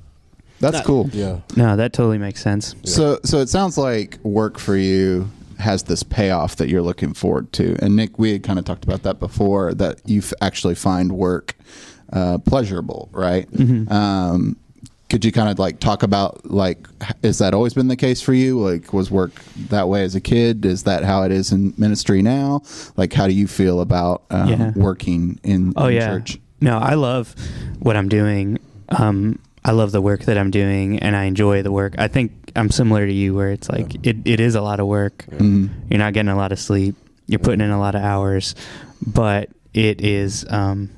[0.61, 1.11] That's not- cool.
[1.13, 1.39] Yeah.
[1.57, 2.75] No, that totally makes sense.
[2.85, 7.53] So so it sounds like work for you has this payoff that you're looking forward
[7.53, 7.75] to.
[7.83, 11.57] And Nick, we had kind of talked about that before that you actually find work
[12.13, 13.47] uh, pleasurable, right?
[13.91, 14.57] Um,
[15.11, 16.87] could you kind of like talk about like
[17.23, 18.61] is that always been the case for you?
[18.61, 19.33] Like was work
[19.71, 20.65] that way as a kid?
[20.67, 22.63] Is that how it is in ministry now?
[22.97, 24.73] Like how do you feel about um, Yeah.
[24.77, 26.07] working in, Oh in yeah.
[26.09, 26.39] church?
[26.61, 27.35] No, I love
[27.79, 28.59] what I'm doing.
[28.91, 31.95] Um, I love the work that I'm doing, and I enjoy the work.
[31.99, 34.87] I think I'm similar to you, where it's like it, it is a lot of
[34.87, 35.25] work.
[35.31, 35.69] Mhm.
[35.91, 36.97] You're not getting a lot of sleep.
[37.27, 38.55] You're putting in a lot of hours,
[39.07, 40.91] but it is um,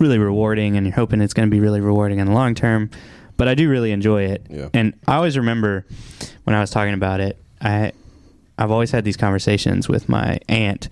[0.00, 2.90] really rewarding, and you're hoping it's going to be really rewarding in the long term.
[3.36, 4.68] But I do really enjoy it, Yeah.
[4.74, 5.86] and I always remember
[6.44, 7.38] when I was talking about it.
[7.60, 7.92] I
[8.58, 10.90] I've always had these conversations with my aunt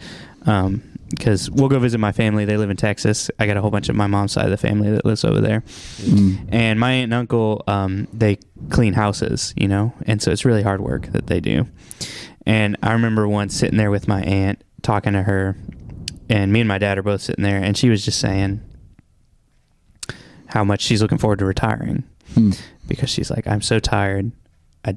[1.11, 2.47] because we'll go visit my family.
[2.47, 3.31] They live in Texas.
[3.39, 5.41] I got a whole bunch of my mom's side of the family that lives over
[5.43, 5.63] there,
[6.03, 6.49] Mm.
[6.51, 8.39] and my aunt and uncle um, they
[8.71, 11.67] clean houses, you know, and so it's really hard work that they do.
[12.47, 15.57] And I remember once sitting there with my aunt talking to her,
[16.31, 18.61] and me and my dad are both sitting there, and she was just saying
[20.49, 22.51] how much she's looking forward to retiring Hmm.
[22.87, 24.33] because she's like, I'm so tired.
[24.85, 24.97] I,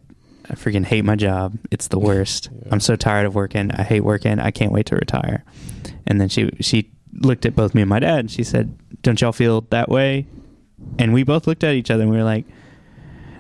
[0.50, 1.58] I freaking hate my job.
[1.72, 2.50] It's the worst.
[2.54, 2.70] Yeah.
[2.72, 3.72] I'm so tired of working.
[3.72, 4.40] I hate working.
[4.40, 5.44] I can't wait to retire.
[6.06, 9.20] And then she she looked at both me and my dad and she said, Don't
[9.22, 10.26] y'all feel that way?
[11.00, 12.46] And we both looked at each other and we were like,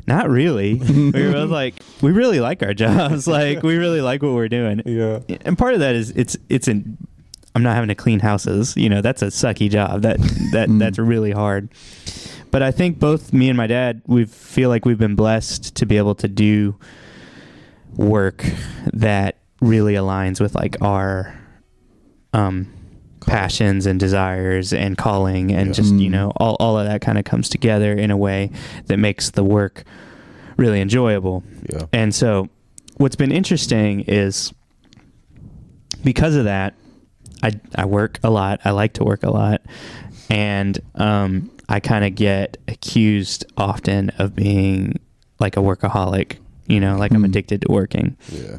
[0.08, 0.76] Not really.
[0.80, 3.28] we were both like, We really like our jobs.
[3.39, 4.82] like we really like what we're doing.
[4.86, 5.19] Yeah.
[5.45, 6.97] And part of that is it's it's in
[7.56, 8.76] I'm not having to clean houses.
[8.78, 10.02] You know, that's a sucky job.
[10.04, 10.18] That
[10.54, 10.80] that Mm.
[10.80, 11.70] that's really hard.
[12.50, 15.86] But I think both me and my dad, we feel like we've been blessed to
[15.86, 16.76] be able to do
[17.96, 18.46] work
[18.94, 21.38] that really aligns with like our
[22.34, 22.68] um
[23.28, 25.74] passions and desires and calling and Yeah.
[25.74, 26.12] just you Mm.
[26.14, 28.50] know all, all of that kind of comes together in a way
[28.88, 29.84] that makes the work
[30.58, 31.84] really enjoyable Yeah.
[31.94, 32.50] and so
[32.98, 34.52] what's been interesting is
[36.04, 36.74] because of that,
[37.44, 38.62] I, I work a lot.
[38.66, 39.62] I like to work a lot.
[40.30, 45.00] And um, I kind of get accused often of being
[45.40, 46.38] like a workaholic.
[46.68, 47.26] You know, like I'm Mm.
[47.26, 48.16] addicted to working.
[48.32, 48.58] Yeah.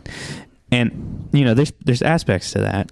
[0.70, 2.90] And you know, there's there's aspects to that.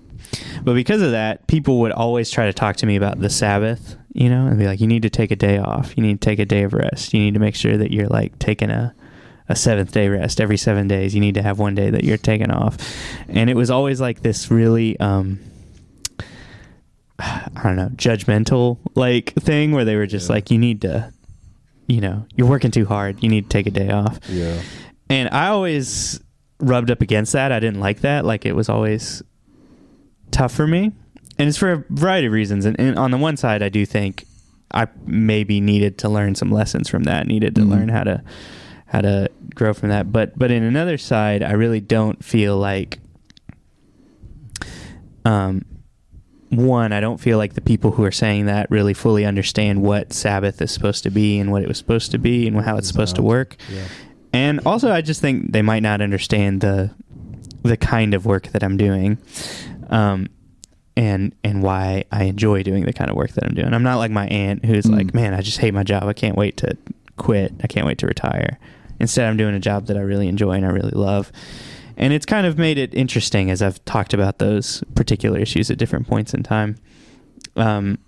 [0.62, 3.96] But because of that, people would always try to talk to me about the Sabbath,
[4.12, 5.92] you know, and be like, "You need to take a day off.
[5.96, 7.12] You need to take a day of rest.
[7.12, 8.94] You need to make sure that you're like taking a
[9.48, 11.14] a seventh day rest every seven days.
[11.14, 12.76] You need to have one day that you're taking off."
[13.29, 15.40] And it was always like this really, um,
[17.20, 20.35] I don't know, judgmental like thing where they were just Yeah.
[20.35, 21.12] like, "You need to,
[21.87, 23.22] you know, you're working too hard.
[23.22, 24.61] You need to take a day off." Yeah.
[25.09, 26.20] And I always
[26.59, 27.52] rubbed up against that.
[27.52, 28.24] I didn't like that.
[28.24, 29.22] Like it was always
[30.30, 30.92] tough for me.
[31.38, 32.64] And it's for a variety of reasons.
[32.66, 34.24] And, and on the one side, I do think
[34.72, 37.68] I maybe needed to learn some lessons from that, needed to Mhm.
[37.70, 38.22] learn how to
[38.87, 40.12] how to grow from that.
[40.12, 42.98] But but in another side, I really don't feel like
[45.24, 45.64] um
[46.50, 50.12] one, I don't feel like the people who are saying that really fully understand what
[50.12, 52.88] Sabbath is supposed to be and what it was supposed to be and how it's
[52.88, 53.56] supposed to work.
[53.72, 53.84] Yeah.
[54.32, 56.90] And also, I just think they might not understand the
[57.62, 59.18] the kind of work that I'm doing,
[59.90, 60.28] um,
[60.96, 63.72] and and why I enjoy doing the kind of work that I'm doing.
[63.74, 64.96] I'm not like my aunt who's Mm.
[64.96, 66.04] like, "Man, I just hate my job.
[66.04, 66.76] I can't wait to
[67.16, 67.52] quit.
[67.62, 68.58] I can't wait to retire."
[68.98, 71.30] Instead, I'm doing a job that I really enjoy and I really love.
[72.00, 75.76] And it's kind of made it interesting as I've talked about those particular issues at
[75.76, 76.76] different points in time.
[77.56, 77.98] Um,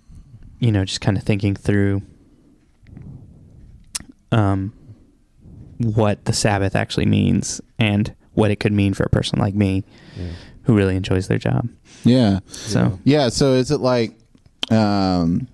[0.59, 2.01] you know, just kind of thinking through
[4.31, 4.73] um,
[5.77, 9.83] what the Sabbath actually means and what it could mean for a person like me
[10.17, 10.31] Yeah.
[10.63, 11.69] who really enjoys their job.
[12.03, 12.39] Yeah.
[12.47, 13.29] So, Yeah.
[13.29, 14.17] So is it like,
[14.71, 15.47] um,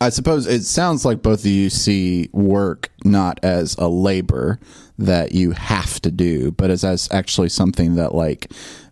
[0.00, 4.58] I suppose it sounds like both of you see work not as a labor
[4.98, 8.50] that you have to do, but as, as actually something that like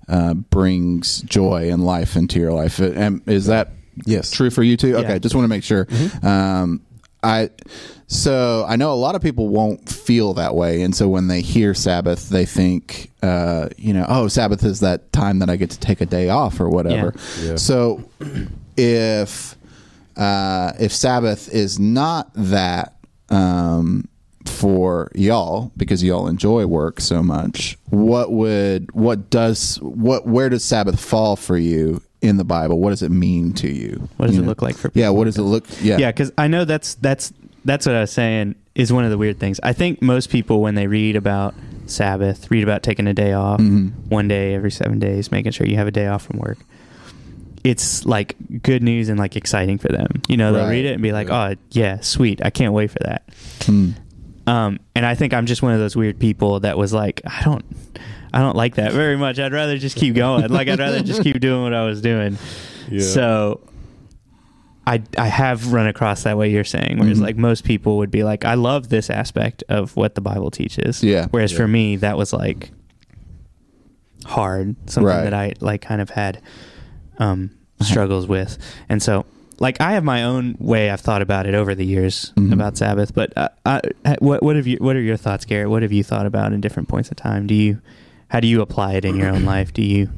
[0.08, 2.78] uh, brings joy and life into your life.
[2.78, 3.70] And is that
[4.06, 4.30] Yes.
[4.30, 4.88] true for you too?
[4.88, 4.98] Yeah.
[4.98, 5.86] Okay, just want to make sure.
[6.22, 6.80] Um,
[7.22, 7.50] I
[8.06, 11.40] so I know a lot of people won't feel that way, and so when they
[11.40, 15.70] hear Sabbath, they think, uh, you know, oh, Sabbath is that time that I get
[15.70, 17.14] to take a day off or whatever.
[17.40, 17.50] Yeah.
[17.50, 17.56] Yeah.
[17.56, 18.02] So
[18.76, 19.56] if
[20.16, 22.94] uh, if Sabbath is not that
[23.30, 24.08] um,
[24.46, 30.64] for y'all because y'all enjoy work so much, what would what does what where does
[30.64, 32.78] Sabbath fall for you in the Bible?
[32.80, 34.08] What does it mean to you?
[34.16, 34.48] what does You it know?
[34.50, 35.00] look like for people?
[35.00, 35.66] Yeah, what does it look?
[35.80, 37.32] Yeah, Yeah, because I know that's that's
[37.64, 39.58] that's what I was saying is one of the weird things.
[39.62, 41.54] I think most people when they read about
[41.86, 43.92] Sabbath, read about taking a day off, Mhm.
[44.08, 46.58] one day every seven days, making sure you have a day off from work.
[47.64, 50.20] It's like good news and like exciting for them.
[50.28, 50.70] You know, they'll Right.
[50.70, 51.48] read it and be like, Yeah.
[51.52, 52.40] "Oh, yeah, sweet!
[52.44, 53.22] I can't wait for that."
[53.62, 53.90] Hmm.
[54.46, 57.40] Um, and I think I'm just one of those weird people that was like, I
[57.42, 57.64] don't,
[58.34, 59.38] I don't like that very much.
[59.38, 60.48] I'd rather just keep going.
[60.50, 62.36] like I'd rather just keep doing what I was doing.
[62.90, 63.00] Yeah.
[63.00, 63.60] So
[64.86, 67.22] I I have run across that way you're saying, whereas Mhm.
[67.22, 71.02] like most people would be like, I love this aspect of what the Bible teaches.
[71.02, 71.28] Yeah.
[71.30, 71.58] Whereas Yeah.
[71.58, 72.70] for me, that was like
[74.26, 75.24] hard, something Right.
[75.24, 76.40] that I like kind of had
[77.18, 77.50] um,
[77.80, 79.24] struggles with, and so.
[79.60, 82.52] Like I have my own way I've thought about it over the years Mhm.
[82.52, 83.80] about Sabbath, but uh, uh,
[84.18, 85.70] what what have you what are your thoughts, Garrett?
[85.70, 87.46] What have you thought about in different points of time?
[87.46, 87.80] Do you
[88.26, 89.72] how do you apply it in your own life?
[89.72, 90.10] Do you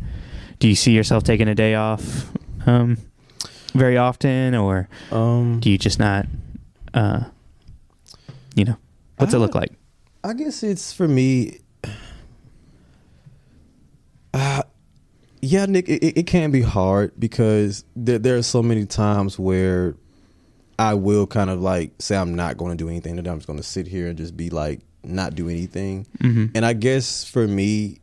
[0.59, 2.31] do you see yourself taking a day off
[2.65, 2.97] um,
[3.75, 6.25] very often, or Um, do you just not?
[6.95, 7.25] Uh,
[8.55, 8.77] you know,
[9.19, 9.73] what's it look like?
[10.25, 11.59] I guess it's for me.
[14.33, 14.63] Uh,
[15.47, 19.95] yeah, Nick, it, it- can be hard because there, there are so many times where
[20.79, 23.31] I will kind of like say I'm not going to do anything today.
[23.31, 26.07] I'm just going to sit here and just be like not do anything.
[26.19, 26.47] Mm-hmm.
[26.55, 28.01] And I guess for me,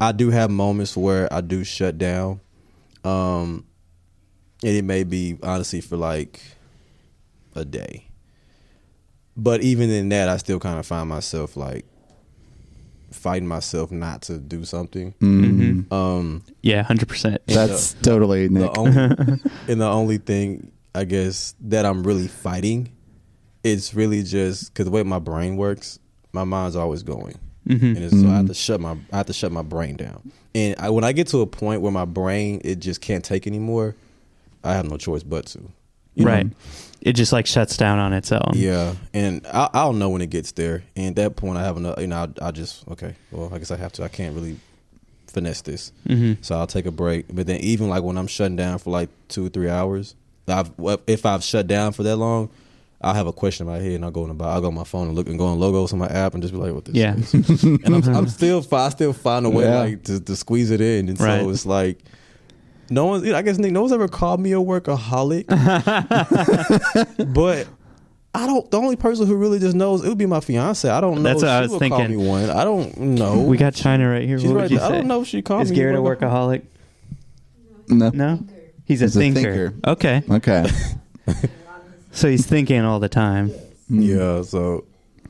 [0.00, 2.40] I do have moments where I do shut down.
[3.04, 3.64] Um,
[4.62, 6.40] and it may be honestly for like
[7.54, 8.08] a day.
[9.36, 11.84] But even in that, I still kind of find myself like
[13.14, 15.14] fighting myself not to do something.
[15.20, 15.90] Mhm.
[15.92, 17.40] Um, Yeah, hundred percent.
[17.46, 18.72] That's totally Nick.
[18.72, 22.92] the only and the only thing I guess that I'm really fighting,
[23.62, 25.98] it's really just because the way my brain works,
[26.32, 27.84] my mind's always going, Mm-hmm.
[27.86, 28.48] and it's, so I have Mhm.
[28.48, 30.30] to shut my I have to shut my brain down.
[30.54, 33.46] And I, when I get to a point where my brain it just can't take
[33.46, 33.96] anymore,
[34.62, 35.60] I have no choice but to.
[36.14, 36.30] You know?
[36.30, 36.46] Right.
[37.00, 38.52] It just like shuts down on its own.
[38.54, 40.84] Yeah, and I, I'll know when it gets there.
[40.96, 42.00] And at that point, I have enough.
[42.00, 43.14] You know, I, I just okay.
[43.30, 44.04] Well, I guess I have to.
[44.04, 44.56] I can't really
[45.26, 46.42] finesse this, Mm-hmm.
[46.42, 47.26] so I'll take a break.
[47.30, 50.14] But then, even like when I'm shutting down for like two or three hours,
[50.48, 50.70] I've
[51.06, 52.48] if I've shut down for that long,
[53.02, 54.74] I'll have a question in my head, and I'll go in the I'll go on
[54.74, 56.72] my phone and look and go on Logos on my app and just be like,
[56.72, 57.16] "What this?" Yeah.
[57.16, 57.64] is.
[57.64, 59.78] and I'm, I'm still I still find a way Yeah.
[59.78, 61.40] like to, to squeeze it in, and Right.
[61.42, 61.98] so it's like.
[62.94, 65.46] No one, I guess Nick, no one's ever called me a workaholic,
[67.34, 67.66] but
[68.34, 68.70] I don't.
[68.70, 70.88] The only person who really just knows it would be my fiance.
[70.88, 71.22] I don't know.
[71.22, 72.18] That's if what I was would Call thinking.
[72.18, 72.50] me one.
[72.50, 73.42] I don't know.
[73.42, 74.38] We got China right here.
[74.38, 74.86] She's what right would you there.
[74.88, 75.64] I don't know if she called me.
[75.64, 75.76] Is me.
[75.76, 76.62] Garrett a workaholic?
[77.88, 78.10] No.
[78.10, 78.38] No,
[78.84, 79.40] he's a He's a thinker.
[79.70, 79.74] thinker.
[79.90, 80.66] Okay, Okay.
[82.12, 83.48] so he's thinking all the time.
[83.88, 84.02] Hmm.
[84.02, 84.42] Yeah.
[84.42, 84.84] So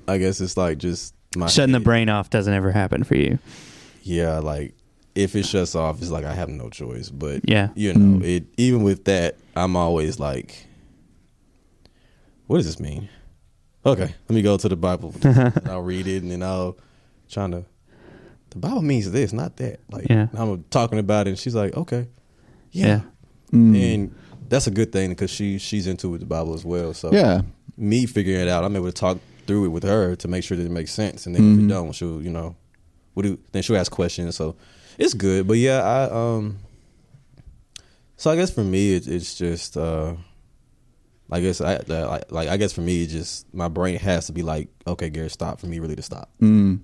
[0.07, 3.39] I guess it's like just my Shutting the brain off doesn't ever happen for you.
[4.03, 4.75] Yeah, like
[5.15, 7.09] if it shuts off, it's like I have no choice.
[7.11, 7.69] But Yeah.
[7.75, 8.25] you know, Mm.
[8.25, 10.67] it even with that, I'm always like,
[12.47, 13.09] what does this mean?
[13.87, 15.15] Okay, let me go to the Bible.
[15.23, 16.77] and I'll read it, and then I'll
[17.29, 17.65] trying to.
[18.51, 19.81] The Bible means this, not that.
[19.91, 20.29] Like Yeah.
[20.35, 22.07] I'm talking about it, and she's like, okay,
[22.71, 22.87] Yeah.
[22.87, 23.01] yeah,
[23.53, 23.77] Mm.
[23.95, 24.15] and
[24.49, 26.95] that's a good thing because she she's into with the Bible as well.
[26.95, 27.43] So yeah.
[27.77, 30.57] me figuring it out, I'm able to talk through it with her to make sure
[30.57, 31.27] that it makes sense.
[31.27, 31.65] And then if Mhm.
[31.65, 32.57] it don't, she'll you know,
[33.15, 34.37] what do then she'll ask questions.
[34.37, 34.57] So
[34.99, 35.47] it's good.
[35.47, 36.59] But yeah, I um.
[38.17, 40.15] So I guess for me, it, it's just uh,
[41.31, 44.33] I guess I like, like I guess for me, it just my brain has to
[44.33, 46.31] be like, okay, Gary, stop for me really to stop.
[46.41, 46.81] Mm.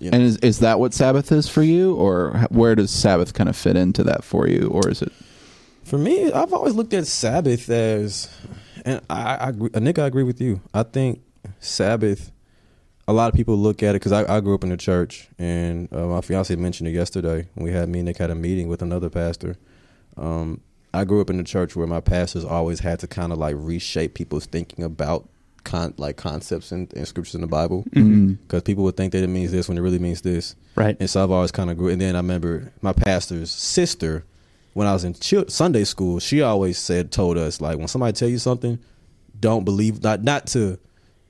[0.00, 0.16] You know?
[0.16, 3.56] And is is that what Sabbath is for you, or where does Sabbath kind of
[3.56, 5.12] fit into that for you, or is it?
[5.84, 8.28] For me, I've always looked at Sabbath as,
[8.84, 10.60] and I, I agree, Nick, I agree with you.
[10.72, 11.22] I think
[11.60, 12.30] Sabbath.
[13.06, 15.28] A lot of people look at it because I, I grew up in the church,
[15.38, 17.48] and uh, my fiance mentioned it yesterday.
[17.54, 19.56] We had me and Nick had a meeting with another pastor.
[20.16, 20.60] Um,
[20.94, 23.56] I grew up in the church where my pastors always had to kind of like
[23.58, 25.28] reshape people's thinking about
[25.64, 29.28] con- like concepts and, and scriptures in the Bible because people would think that it
[29.28, 30.54] means this when it really means this.
[30.76, 30.96] Right.
[31.00, 31.88] And so I've always kind of grew.
[31.88, 34.24] And then I remember my pastor's sister,
[34.74, 38.12] when I was in chil- Sunday school, she always said, told us like, when somebody
[38.12, 38.78] tell you something,
[39.38, 40.78] don't believe not not to,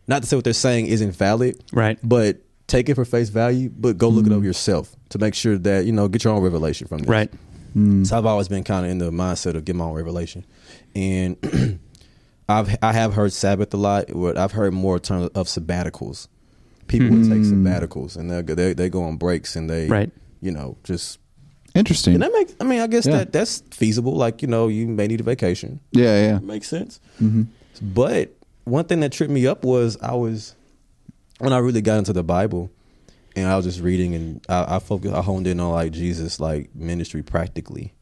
[0.06, 1.98] not to say what they're saying isn't valid, Right.
[2.02, 3.70] but take it for face value.
[3.70, 6.42] But go look it up yourself to make sure that you know get your own
[6.42, 7.08] revelation from this.
[7.08, 7.30] Right.
[7.76, 8.06] Mm.
[8.06, 10.44] So I've always been kind of in the mindset of get my own revelation,
[10.94, 11.36] and
[12.48, 14.06] I've I have heard Sabbath a lot.
[14.14, 16.28] But I've heard more terms of sabbaticals.
[16.86, 17.64] People would take Mm.
[17.64, 20.10] sabbaticals and they they they go on breaks and they Right.
[20.42, 21.18] you know just
[21.74, 22.12] Interesting.
[22.14, 23.16] and that makes I mean I guess Yeah.
[23.18, 24.14] that that's feasible.
[24.14, 25.80] Like you know you may need a vacation.
[25.92, 26.38] yeah, yeah.
[26.40, 27.00] Makes sense.
[27.18, 27.44] hmm
[27.80, 30.54] But one thing that tripped me up was I was
[31.38, 32.70] when I really got into the Bible
[33.36, 36.40] and I was just reading and I, I focused I honed in on like Jesus
[36.40, 37.92] like ministry practically.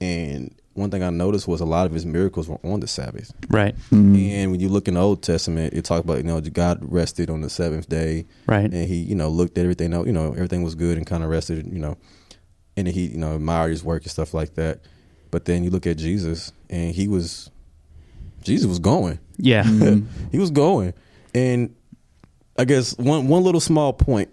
[0.00, 3.32] And one thing I noticed was a lot of his miracles were on the Sabbath.
[3.48, 3.74] Right.
[3.90, 4.30] Mm.
[4.30, 7.30] And when you look in the Old Testament, it talks about, you know, God rested
[7.30, 8.70] on the seventh day Right.
[8.70, 11.30] and he, you know, looked at everything, you know, everything was good and kind of
[11.30, 11.96] rested, you know,
[12.76, 14.80] and he, you know, admired his work and stuff like that.
[15.30, 17.50] But then you look at Jesus and he was,
[18.42, 19.18] Jesus was going.
[19.38, 19.64] Yeah.
[19.64, 20.04] Mhm.
[20.32, 20.94] he was going.
[21.34, 21.74] And
[22.58, 24.30] I guess one one little small point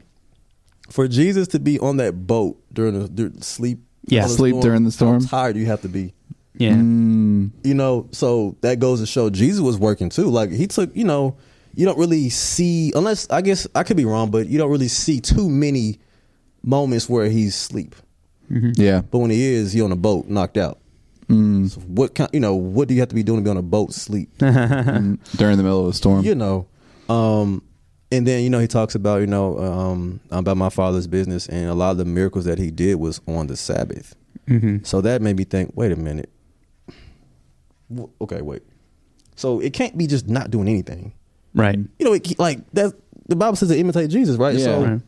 [0.90, 4.24] for Jesus to be on that boat during the during sleep, Yeah.
[4.24, 5.22] all the Sleep during the storm?
[5.24, 6.14] How tired you have to be,
[6.58, 6.74] Yeah.
[6.76, 7.52] Mm.
[7.64, 8.08] you know.
[8.12, 10.30] So that goes to show Jesus was working too.
[10.30, 11.36] Like he took, you know,
[11.76, 14.88] you don't really see unless I guess I could be wrong, but you don't really
[14.88, 16.00] see too many
[16.64, 17.96] moments where he's asleep.
[18.76, 19.02] Yeah.
[19.10, 20.80] But when he is, he on a boat, knocked out.
[21.34, 21.70] Mm.
[21.70, 23.58] So what kind, you know, what do you have to be doing to be on
[23.58, 24.30] a boat, sleep?
[24.38, 25.18] During
[25.58, 26.24] the middle of a storm.
[26.24, 26.68] you know
[27.10, 27.62] um
[28.14, 31.68] and then you know he talks about you know um about my father's business and
[31.68, 34.16] a lot of the miracles that he did was on the sabbath
[34.48, 36.30] hmm so that made me think wait a minute
[37.90, 38.64] W- okay wait
[39.36, 41.14] so it can't be just not doing anything
[41.54, 41.78] Right.
[42.00, 42.94] you know it, like that
[43.28, 44.66] the bible says to imitate jesus right Yeah.
[44.66, 45.02] so Right.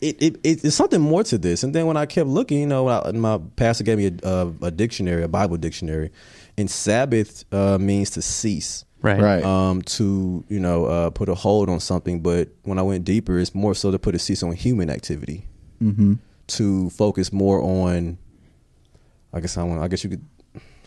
[0.00, 1.62] It, it, it it's something more to this.
[1.62, 4.52] And then when I kept looking, you know, I, my pastor gave me a, a,
[4.62, 6.10] a dictionary, a Bible dictionary,
[6.56, 9.20] and Sabbath uh, means to cease, Right.
[9.20, 9.44] Right.
[9.44, 12.20] um, to you know uh, put a hold on something.
[12.20, 15.46] But when I went deeper, it's more so to put a cease on human activity,
[15.82, 16.14] mm-hmm.
[16.48, 18.18] to focus more on.
[19.32, 19.80] I guess I want.
[19.80, 20.24] I guess you could,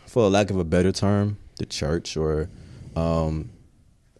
[0.06, 2.48] for lack of a better term, the church, or
[2.94, 3.50] um,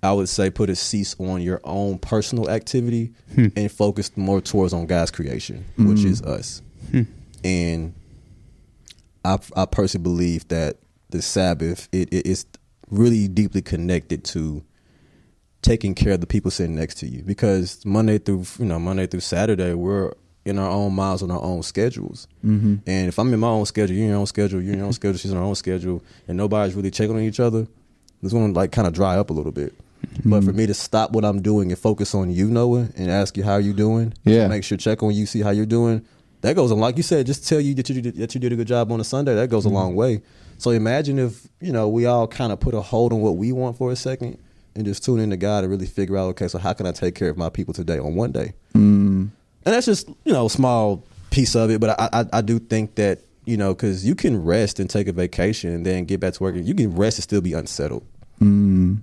[0.05, 3.47] I would say put a cease on your own personal activity Hmm.
[3.57, 6.05] and focus more towards on God's creation, which Mm.
[6.11, 6.62] is us.
[6.90, 7.03] Hmm.
[7.43, 7.95] And
[9.25, 10.77] I, I personally believe that
[11.11, 12.45] the Sabbath it, it is
[12.90, 14.62] really deeply connected to
[15.62, 19.07] taking care of the people sitting next to you because Monday through you know Monday
[19.07, 20.12] through Saturday we're
[20.45, 22.29] in our own miles on our own schedules.
[22.45, 22.75] Mm-hmm.
[22.87, 24.87] And if I'm in my own schedule, you're in your own schedule, you're in your
[24.88, 27.67] own schedule, she's on her own schedule, and nobody's really checking on each other,
[28.23, 29.73] it's going to like kind of dry up a little bit.
[30.25, 33.37] But for me to stop what I'm doing and focus on you, Noah, and ask
[33.37, 34.49] you how you doing, Yeah.
[34.49, 36.03] make sure check on you, see how you're doing.
[36.43, 38.53] That goes on, like you said, just tell you that you did, that you did
[38.53, 39.35] a good job on a Sunday.
[39.35, 40.21] That goes a long way.
[40.59, 43.51] So imagine if you know we all kind of put a hold on what we
[43.53, 44.38] want for a second
[44.77, 46.93] and just tune in to God and really figure out, okay, so how can I
[46.93, 48.53] take care of my people today on one day?
[48.75, 49.31] Mm.
[49.67, 52.59] and that's just you know a small piece of it but i i, I do
[52.59, 56.21] think that you know because you can rest and take a vacation and then get
[56.21, 58.05] back to work you can rest and still be unsettled
[58.43, 58.99] Mm.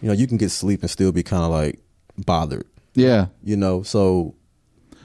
[0.00, 1.78] You know, you can get sleep and still be kind of like
[2.24, 2.66] bothered.
[2.94, 3.26] Yeah.
[3.44, 4.34] You know, so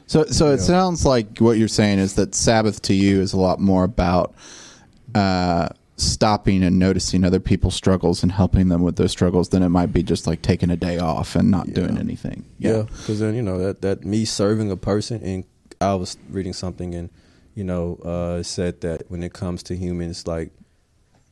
[0.06, 0.66] So, so it Yeah.
[0.66, 4.34] sounds like what you're saying is that Sabbath to you is a lot more about
[5.16, 9.70] uh, stopping and noticing other people's struggles and helping them with those struggles than it
[9.70, 11.74] might be just like taking a day off and not Yeah.
[11.76, 12.44] doing anything.
[12.60, 15.44] Yeah, because then you know that that me serving a person, and
[15.80, 17.10] I was reading something, and
[17.56, 20.52] you know, uh, said that when it comes to humans, like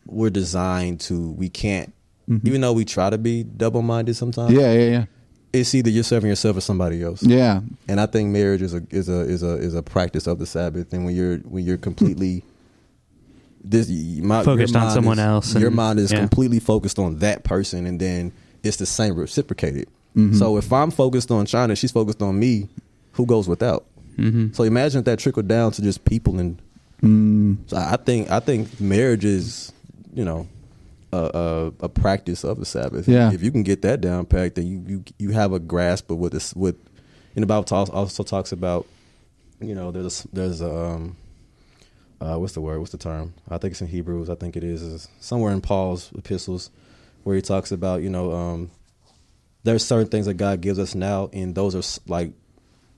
[0.05, 1.91] we're designed to, we can't,
[2.29, 2.47] Mhm.
[2.47, 4.53] even though we try to be double minded sometimes.
[4.53, 5.05] Yeah, yeah, yeah,
[5.53, 7.23] it's either you're serving yourself or somebody else.
[7.23, 7.61] yeah.
[7.87, 10.45] And I think marriage is a is a is a is a practice of the
[10.45, 12.43] Sabbath, and when you're when you're completely
[13.63, 16.19] this my, Focused on someone is- else your and- mind is yeah.
[16.19, 18.31] completely focused on that person, and then
[18.63, 19.87] it's the same reciprocated.
[20.15, 20.35] Mhm.
[20.37, 22.67] So if I'm focused on China, she's focused on me.
[23.13, 23.85] Who goes without?
[24.17, 24.53] Mm-hmm.
[24.53, 26.61] So imagine if that trickled down to just people, and
[27.03, 29.71] Mm, so I think I think marriage is
[30.13, 30.47] you know
[31.13, 31.17] a,
[31.81, 33.07] a, a practice of the Sabbath.
[33.07, 33.31] Yeah.
[33.33, 36.17] If you can get that down packed, then you you, you have a grasp of
[36.17, 36.75] what this what.
[37.35, 38.85] And the Bible talks, also talks about,
[39.61, 41.15] you know, there's there's um,
[42.19, 42.79] uh, what's the word?
[42.79, 43.33] What's the term?
[43.49, 44.29] I think it's in Hebrews.
[44.29, 46.69] I think it is, is somewhere in Paul's epistles
[47.23, 48.71] where he talks about, you know, um,
[49.63, 52.33] there's certain things that God gives us now, and those are like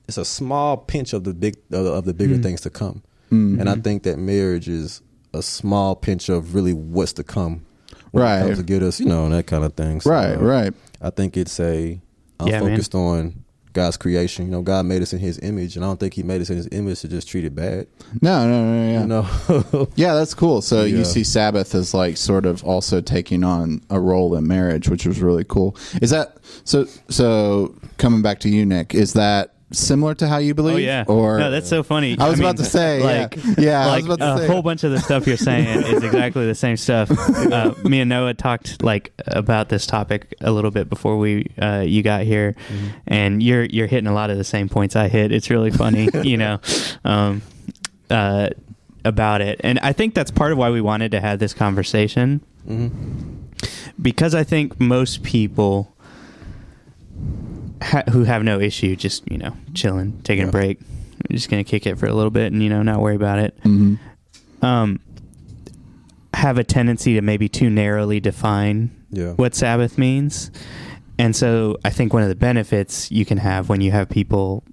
[0.08, 2.42] it's a small pinch of the big of the, of the bigger Mm.
[2.42, 3.02] things to come.
[3.30, 3.60] mhm.
[3.60, 5.00] And I think that marriage is
[5.32, 7.64] a small pinch of really what's to come.
[8.14, 8.42] When it Right.
[8.42, 10.00] comes to get us, you know, and that kind of thing.
[10.00, 10.72] So, right, uh, right.
[11.02, 12.00] I think it's a
[12.40, 12.70] I'm Yeah, man.
[12.70, 14.44] focused on God's creation.
[14.46, 16.48] You know, God made us in His image, and I don't think He made us
[16.50, 17.86] in His image to just treat it bad.
[18.22, 19.00] No, no, no, yeah.
[19.00, 20.62] You know, Yeah, that's cool.
[20.62, 20.98] So Yeah.
[20.98, 25.06] you see Sabbath as like sort of also taking on a role in marriage, which
[25.06, 25.76] was really cool.
[26.00, 26.86] Is that so?
[27.08, 30.74] So coming back to you, Nick, is that similar to how you believe?
[30.76, 31.04] Oh yeah.
[31.06, 32.16] Or no, that's so funny.
[32.18, 33.04] I was mean, about to say, yeah.
[33.04, 34.52] like, Yeah, I was like about to a say.
[34.52, 37.10] whole bunch of the stuff you're saying is exactly the same stuff.
[37.54, 41.84] Uh, me and Noah talked like about this topic a little bit before we uh,
[41.86, 42.86] you got here, Mm-hmm.
[43.06, 45.30] and you're you're hitting a lot of the same points I hit.
[45.32, 46.60] It's really funny, you know.
[47.04, 47.42] Um,
[48.10, 48.48] uh,
[49.04, 52.40] about it, and I think that's part of why we wanted to have this conversation
[52.66, 52.88] hmm
[54.00, 55.94] because I think most people
[57.84, 60.50] ha- who have no issue just you know chilling, taking a Yeah.
[60.52, 60.80] break,
[61.30, 63.56] just gonna kick it for a little bit and you know not worry about it.
[63.64, 63.98] Mhm.
[64.62, 65.00] Um,
[66.32, 70.50] have a tendency to maybe too narrowly define yeah, what Sabbath means,
[71.18, 74.64] and so I think one of the benefits you can have when you have people.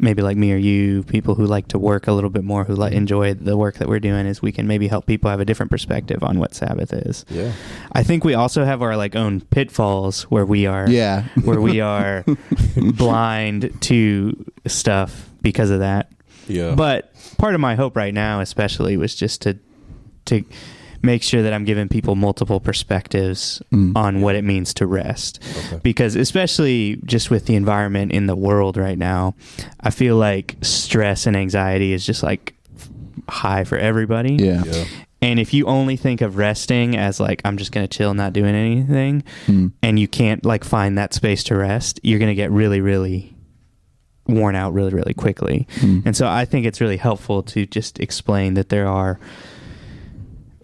[0.00, 2.74] Maybe like me or you, people who like to work a little bit more, who
[2.74, 2.98] like mm-hmm.
[2.98, 5.70] enjoy the work that we're doing, is we can maybe help people have a different
[5.70, 7.24] perspective on what Sabbath is.
[7.28, 7.52] yeah,
[7.92, 11.24] I think we also have our like own pitfalls where we are Yeah.
[11.44, 12.24] where we are
[12.76, 16.10] blind to stuff because of that.
[16.48, 16.74] yeah.
[16.74, 19.58] But part of my hope right now especially was just to
[20.26, 20.44] to
[21.02, 23.96] make sure that I'm giving people multiple perspectives Mm.
[23.96, 25.42] on what it means to rest.
[25.66, 25.80] okay.
[25.82, 29.34] Because especially just with the environment in the world right now,
[29.80, 32.54] I feel like stress and anxiety is just like
[33.28, 34.34] high for everybody.
[34.34, 34.62] Yeah.
[34.64, 34.84] yeah,
[35.22, 38.32] And if you only think of resting as like I'm just going to chill, not
[38.32, 39.72] doing anything, Mm.
[39.82, 43.34] and you can't like find that space to rest, you're going to get really, really
[44.26, 45.66] worn out really, really quickly.
[45.80, 46.02] Mm.
[46.06, 49.18] And so I think it's really helpful to just explain that there are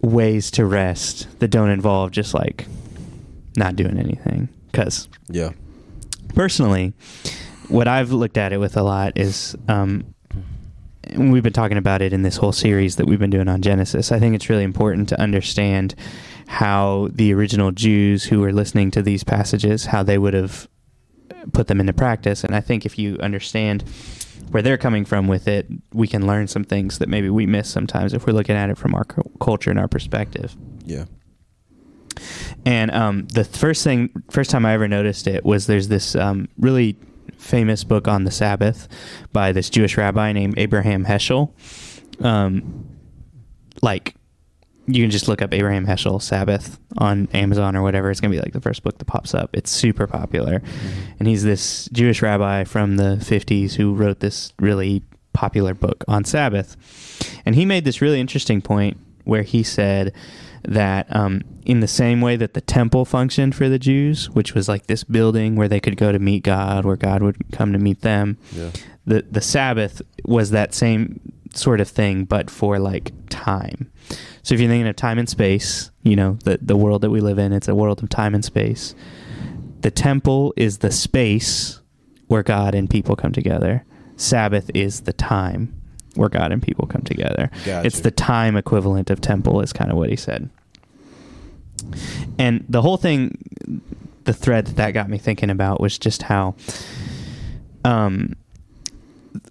[0.03, 2.67] ways to rest that don't involve just like
[3.57, 4.49] not doing anything.
[4.71, 5.53] Because yeah,
[6.35, 6.93] personally,
[7.69, 10.15] what I've looked at it with a lot is, um,
[11.17, 14.13] we've been talking about it in this whole series that we've been doing on Genesis.
[14.13, 15.95] I think it's really important to understand
[16.47, 20.69] how the original Jews who were listening to these passages, how they would have
[21.53, 22.45] put them into practice.
[22.45, 23.85] And I think if you understand
[24.51, 27.69] where they're coming from with it, we can learn some things that maybe we miss
[27.69, 30.57] sometimes if we're looking at it from our cu- culture and our perspective.
[30.85, 31.05] yeah,
[32.65, 36.49] And um, the first thing, first time I ever noticed it was there's this um,
[36.59, 36.97] really
[37.37, 38.89] famous book on the Sabbath
[39.33, 41.51] by this Jewish rabbi named Abraham Heschel.
[42.25, 42.89] Um,
[43.83, 44.15] like,
[44.87, 48.11] you can just look up Abraham Heschel Sabbath on Amazon or whatever.
[48.11, 49.51] It's gonna be like the first book that pops up.
[49.53, 50.63] It's super popular,
[51.19, 55.03] and he's this Jewish rabbi from the 50s who wrote this really
[55.33, 56.77] popular book on Sabbath.
[57.45, 60.15] And he made this really interesting point where he said
[60.63, 64.69] that um, in the same way that the temple functioned for the Jews, which was
[64.69, 67.79] like this building where they could go to meet God, where God would come to
[67.79, 68.71] meet them, yeah,
[69.05, 71.21] the the Sabbath was that same
[71.57, 73.91] sort of thing, but for like time.
[74.43, 77.21] So if you're thinking of time and space, you know the the world that we
[77.21, 78.95] live in, it's a world of time and space.
[79.81, 81.81] The temple is the space
[82.27, 83.85] where God and people come together.
[84.17, 85.81] Sabbath is the time
[86.15, 87.51] where God and people come together.
[87.65, 87.87] Gotcha.
[87.87, 90.49] It's the time equivalent of temple, is kind of what he said.
[92.39, 93.83] And the whole thing
[94.25, 96.57] the thread that that got me thinking about was just how
[97.85, 98.35] um,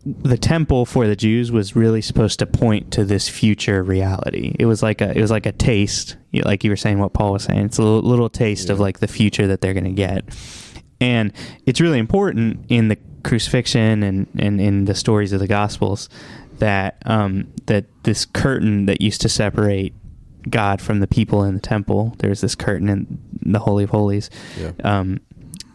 [0.05, 4.55] the temple for the Jews was really supposed to point to this future reality.
[4.59, 7.33] It was like a it was like a taste, like you were saying what Paul
[7.33, 7.65] was saying.
[7.65, 10.25] It's a little, little taste of like the future that they're going to get.
[11.01, 11.33] And
[11.65, 16.09] it's really important in the crucifixion and, and in the stories of the gospels
[16.59, 19.93] that um, that this curtain that used to separate
[20.49, 24.29] God from the people in the temple, there's this curtain in the Holy of Holies.
[24.59, 24.71] Yeah.
[24.83, 25.19] Um,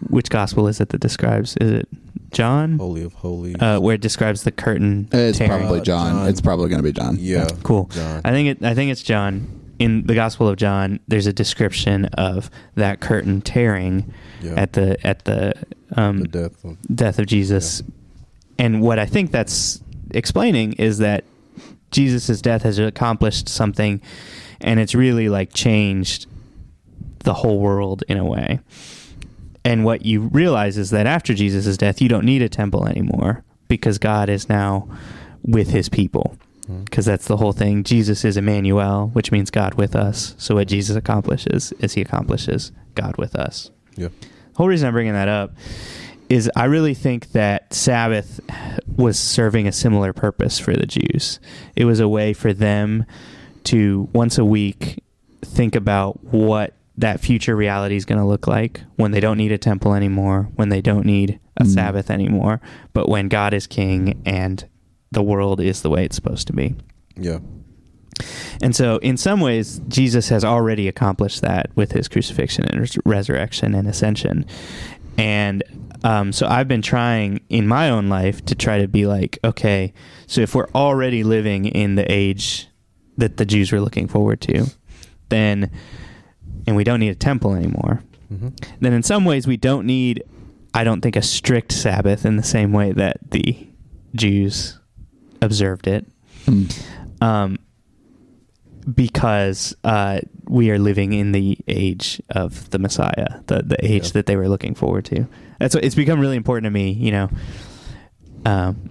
[0.09, 1.57] which gospel is it that describes?
[1.59, 1.89] Is it
[2.31, 2.79] John?
[2.79, 3.55] Holy of Holy.
[3.57, 5.09] uh, where it describes the curtain.
[5.13, 5.51] It's tearing.
[5.61, 6.13] probably Uh, John.
[6.13, 6.29] John.
[6.29, 7.17] It's probably going to be John.
[7.21, 7.49] yeah.
[7.63, 7.87] cool.
[7.93, 8.21] John.
[8.25, 8.65] I think it.
[8.65, 9.57] I think it's John.
[9.79, 14.13] In the Gospel of John, there's a description of that curtain tearing
[14.43, 14.53] Yeah.
[14.57, 15.55] at the at the,
[15.97, 16.65] um, the death.
[16.65, 17.83] Of, death of Jesus.
[18.59, 21.25] And what I think that's explaining is that
[21.91, 24.03] Jesus' death has accomplished something,
[24.61, 26.27] and it's really like changed
[27.21, 28.61] the whole world in a way.
[29.65, 33.45] And what you realize is that after Jesus' death, you don't need a temple anymore
[33.69, 34.89] because God is now
[35.43, 36.37] with his people.
[36.67, 36.85] Hmm.
[36.85, 37.85] Because that's the whole thing.
[37.85, 40.35] Jesus is Emmanuel, which means God with us.
[40.39, 43.71] So what Jesus accomplishes is he accomplishes God with us.
[43.97, 44.09] Yeah.
[44.21, 45.53] The whole reason I'm bringing that up
[46.29, 48.41] is I really think that Sabbath
[48.97, 51.41] was serving a similar purpose for the Jews.
[51.75, 53.05] It was a way for them
[53.65, 55.03] to once a week
[55.43, 59.53] think about what that future reality is going to look like when they don't need
[59.53, 61.75] a temple anymore, when they don't need a Mm.
[61.75, 62.61] Sabbath anymore,
[62.93, 64.65] but when God is king and
[65.11, 66.75] the world is the way it's supposed to be.
[67.17, 67.39] Yeah.
[68.63, 72.99] And so, in some ways, Jesus has already accomplished that with his crucifixion and res-
[73.05, 74.45] resurrection and ascension.
[75.17, 75.63] And
[76.05, 79.93] um, so, I've been trying in my own life to try to be like, okay,
[80.27, 82.69] so if we're already living in the age
[83.17, 84.67] that the Jews were looking forward to,
[85.31, 85.71] then,
[86.71, 88.49] and we don't need a temple anymore, hmm
[88.79, 90.23] then in some ways we don't need,
[90.73, 93.67] I don't think, a strict Sabbath in the same way that the
[94.15, 94.79] Jews
[95.43, 96.07] observed it
[96.47, 96.65] Hmm.
[97.21, 97.59] um,
[98.95, 104.13] because uh, we are living in the age of the Messiah, the the age Yeah.
[104.13, 105.27] that they were looking forward to.
[105.59, 106.93] That's what, it's become really important to me.
[106.93, 107.31] You know,
[108.47, 108.91] um,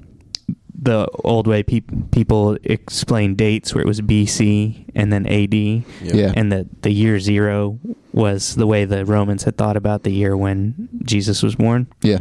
[0.82, 5.84] the old way peop people explain dates where it was BC and then AD, Yeah.
[6.02, 6.34] Yeah.
[6.36, 7.80] and the the year zero
[8.14, 12.20] was the way the Romans had thought about the year when Jesus was born Yeah.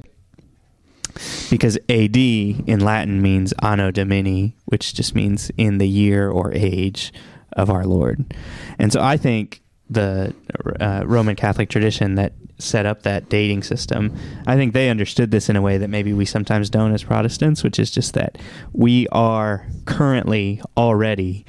[1.51, 7.13] because AD in Latin means Anno Domini, which just means in the year or age
[7.55, 8.35] of our Lord.
[8.79, 10.34] And so I think the
[10.80, 14.14] uh, Roman Catholic tradition that set up that dating system,
[14.47, 17.62] I think they understood this in a way that maybe we sometimes don't as Protestants,
[17.62, 18.36] which is just that
[18.72, 21.45] we are currently already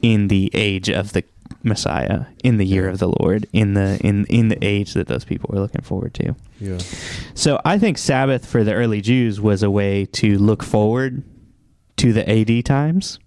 [0.00, 1.24] in the age of the
[1.62, 5.24] Messiah, in the year of the Lord, in the in in the age that those
[5.24, 6.36] people were looking forward to.
[6.60, 6.78] Yeah.
[7.34, 11.24] So I think Sabbath for the early Jews was a way to look forward
[11.96, 13.18] to the AD times.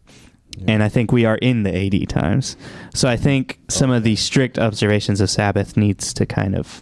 [0.57, 0.65] Yeah.
[0.73, 2.55] And I think we are in the AD times.
[2.93, 6.81] So I think some of the strict observations of Sabbath needs to kind of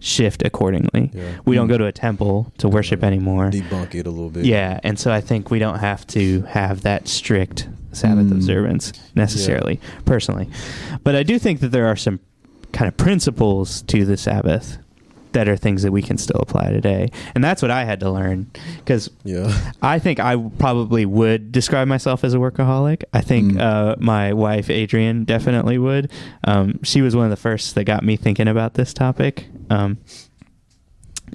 [0.00, 1.10] shift accordingly.
[1.14, 1.38] Yeah.
[1.44, 3.50] We don't go to a temple to worship anymore.
[3.50, 4.44] Debunk it a little bit.
[4.44, 8.32] Yeah, and so I think we don't have to have that strict Sabbath Mm.
[8.32, 10.48] observance necessarily, personally.
[11.04, 12.18] But I do think that there are some
[12.72, 14.78] kind of principles to the Sabbath
[15.32, 17.10] that are things that we can still apply today.
[17.34, 19.52] And that's what I had to learn because Yeah.
[19.82, 23.02] I think I probably would describe myself as a workaholic.
[23.12, 23.60] I think Mm.
[23.60, 26.10] uh, my wife Adrian definitely would.
[26.44, 29.46] Um, she was one of the first that got me thinking about this topic.
[29.70, 29.98] Um,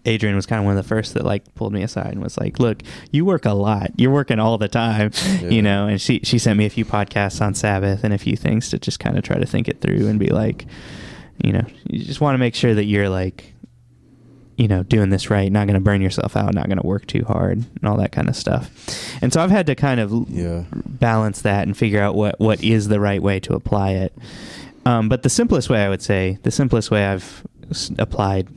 [0.05, 2.37] Adrian was kind of one of the first that like pulled me aside and was
[2.37, 3.91] like, "Look, you work a lot.
[3.97, 5.49] You're working all the time, Yeah.
[5.49, 8.35] you know." And she she sent me a few podcasts on Sabbath and a few
[8.37, 10.65] things to just kind of try to think it through and be like,
[11.43, 13.53] you know, you just want to make sure that you're like
[14.57, 17.05] you know, doing this right, not going to burn yourself out, not going to work
[17.07, 18.69] too hard, and all that kind of stuff.
[19.21, 20.63] And so I've had to kind of Yeah.
[20.73, 24.17] balance that and figure out what what is the right way to apply it.
[24.85, 28.47] Um, but the simplest way, I would say, the simplest way I've s- applied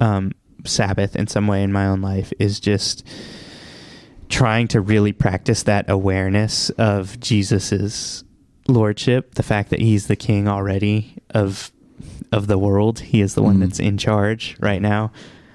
[0.00, 0.32] um,
[0.64, 3.06] Sabbath in some way in my own life is just
[4.28, 8.22] trying to really practice that awareness of Jesus's
[8.68, 11.72] lordship, the fact that he's the king already of
[12.32, 13.00] of the world.
[13.00, 13.60] He is the one Mhm.
[13.60, 15.10] that's in charge right now.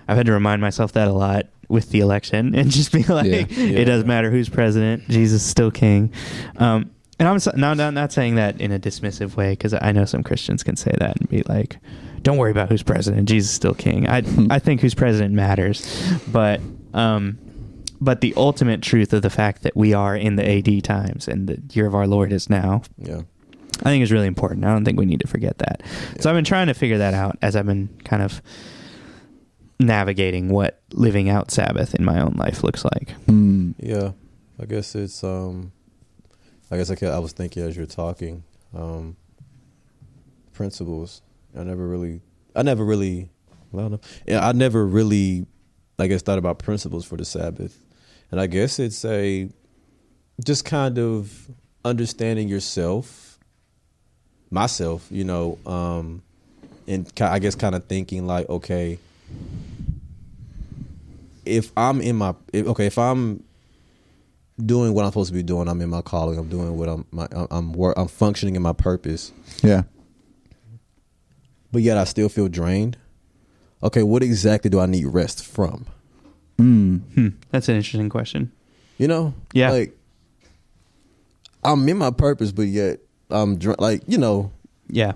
[0.07, 3.25] I've had to remind myself that a lot with the election and just be like,
[3.27, 3.45] Yeah.
[3.49, 3.79] Yeah.
[3.79, 6.11] it doesn't matter who's president, Jesus is still king.
[6.57, 10.05] Um, and I'm so- not, not saying that in a dismissive way because I know
[10.05, 11.77] some Christians can say that and be like,
[12.23, 14.17] "Don't worry about who's president, Jesus is still king." I
[14.49, 15.81] I think who's president matters,
[16.27, 16.59] but
[16.93, 17.37] um,
[18.01, 21.47] but the ultimate truth of the fact that we are in the AD times and
[21.47, 23.21] the year of our Lord is now Yeah.
[23.81, 24.65] I think is really important.
[24.65, 25.81] I don't think we need to forget that.
[26.19, 28.41] So I've been trying to figure that out as I've been kind of
[29.79, 33.13] navigating what living out Sabbath in my own life looks like.
[33.27, 33.75] Mm.
[33.79, 34.11] Yeah,
[34.59, 35.23] I guess it's.
[35.23, 35.71] um
[36.71, 39.15] I guess I, ca- I was thinking as you're talking, um
[40.53, 41.21] principles.
[41.57, 42.21] I never really,
[42.55, 43.29] I never really,
[43.71, 45.45] well, no, yeah, I never really,
[45.99, 47.85] I guess, thought about principles for the Sabbath,
[48.31, 49.49] and I guess it's a,
[50.43, 51.49] just kind of
[51.85, 53.24] understanding yourself,
[54.51, 56.21] myself, you know, um,
[56.87, 58.99] and I guess kind of thinking like, okay,
[61.45, 63.43] if I'm in my, if, okay, if I'm
[64.63, 67.05] doing what I'm supposed to be doing, I'm in my calling, I'm doing what I'm,
[67.11, 69.31] my, I'm, wor- I'm functioning in my purpose,
[69.61, 69.83] Yeah.
[71.71, 72.97] but yet I still feel drained.
[73.83, 75.85] Okay, what exactly do I need rest from?
[76.57, 77.01] Mm.
[77.13, 77.27] Hmm.
[77.51, 78.51] That's an interesting question.
[78.97, 79.71] You know, Yeah.
[79.71, 79.97] like
[81.63, 82.99] I'm in my purpose, but yet
[83.29, 84.51] I'm dr- like, you know,
[84.89, 85.13] Yeah.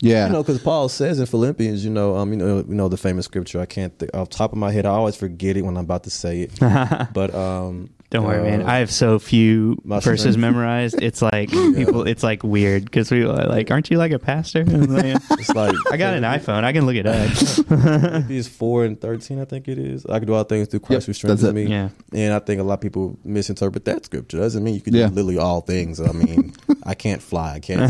[0.00, 0.26] Yeah.
[0.26, 2.96] you know, because Paul says in Philippians, you know, um, you know, you know the
[2.96, 3.60] famous scripture.
[3.60, 4.86] I can't think off top of my head.
[4.86, 6.52] I always forget it when I'm about to say it.
[7.12, 8.62] but um, Don't worry, man.
[8.62, 10.96] I have so few my verses memorized.
[11.02, 12.06] It's like people.
[12.08, 14.60] It's like weird because we are like, aren't you like a pastor?
[14.66, 16.64] I'm like, it's like I got an iPhone.
[16.64, 17.28] I can look it up.
[17.28, 19.38] Philippians four and thirteen.
[19.40, 20.06] I think it is.
[20.06, 21.64] I can do all things through Christ Yep, who strengthens me.
[21.66, 21.90] yeah.
[22.14, 24.38] And I think a lot of people misinterpret that scripture.
[24.38, 25.08] Doesn't mean you can Yeah.
[25.08, 26.00] do literally all things.
[26.00, 26.54] I mean,
[26.84, 27.56] I can't fly.
[27.56, 27.82] I can't.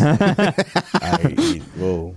[0.94, 1.62] I eat.
[1.76, 2.16] Whoa.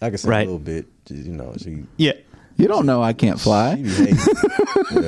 [0.00, 0.42] I can sing Right.
[0.46, 0.86] a little bit.
[1.10, 1.84] You know, she.
[1.98, 2.12] Yeah.
[2.56, 3.74] You don't know I can't She fly.
[3.76, 4.16] be hating.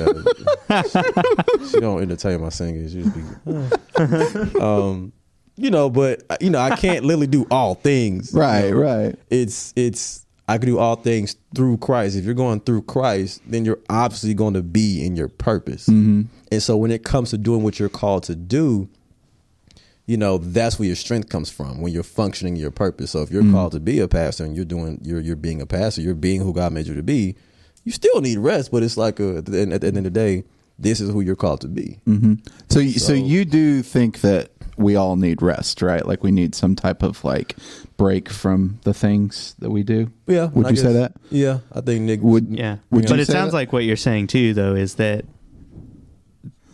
[0.69, 0.81] yeah.
[0.83, 2.87] she, she don't entertain my singing.
[2.89, 5.11] She just be, um,
[5.55, 8.33] you know, but you know, I can't literally do all things.
[8.33, 8.77] you Right, know.
[8.77, 9.15] right.
[9.29, 12.15] It's it's I can do all things through Christ.
[12.15, 15.87] If you're going through Christ, then you're obviously going to be in your purpose.
[15.87, 16.23] Mm-hmm.
[16.51, 18.89] And so when it comes to doing what you're called to do,
[20.09, 23.11] you know, that's where your strength comes from when you're functioning your purpose.
[23.11, 25.65] So if you're called to be a pastor and you're doing you're you're being a
[25.67, 27.35] pastor, you're being who God made you to be,
[27.83, 30.03] you still need rest, but it's like a, at the end at the end of
[30.05, 30.43] the day,
[30.79, 31.99] this is who you're called to be.
[32.05, 32.33] hmm
[32.69, 36.05] So, you- so So- you do think that we all need rest, right?
[36.07, 37.55] Like we need some type of like
[37.97, 40.09] break from the things that we do.
[40.25, 40.45] Yeah.
[40.53, 41.11] Would I you say that?
[41.29, 42.77] Yeah, I think Nick Would Yeah.
[42.89, 43.57] Would but you it say sounds that?
[43.57, 45.25] like what you're saying too, though, is that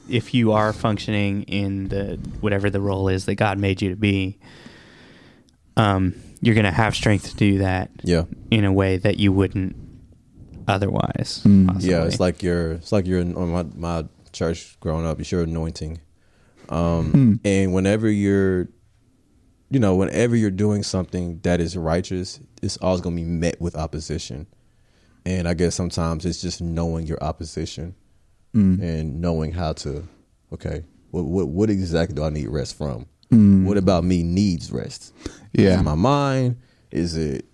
[0.10, 3.96] if you are functioning in the whatever the role is that God made you to
[3.96, 4.38] be,
[5.78, 8.24] um, you're going to have strength to do that Yeah.
[8.52, 9.76] in a way that you wouldn't
[10.68, 11.42] otherwise.
[11.46, 11.82] Mm.
[11.82, 15.20] Yeah, it's like you're it's like you're on my my church growing up.
[15.20, 16.00] It's your anointing,
[16.70, 17.34] um, Hmm.
[17.46, 18.68] and whenever you're,
[19.70, 23.60] you know, whenever you're doing something that is righteous, it's always going to be met
[23.62, 24.48] with opposition.
[25.26, 27.96] And I guess sometimes it's just knowing your opposition
[28.56, 28.82] Mm.
[28.82, 30.08] and knowing how to,
[30.54, 33.06] okay, what what, what exactly do I need rest from?
[33.32, 33.66] Mm.
[33.66, 35.14] What about me needs rest?
[35.54, 35.82] Yeah.
[35.82, 36.58] my mind?
[36.92, 37.46] Is it,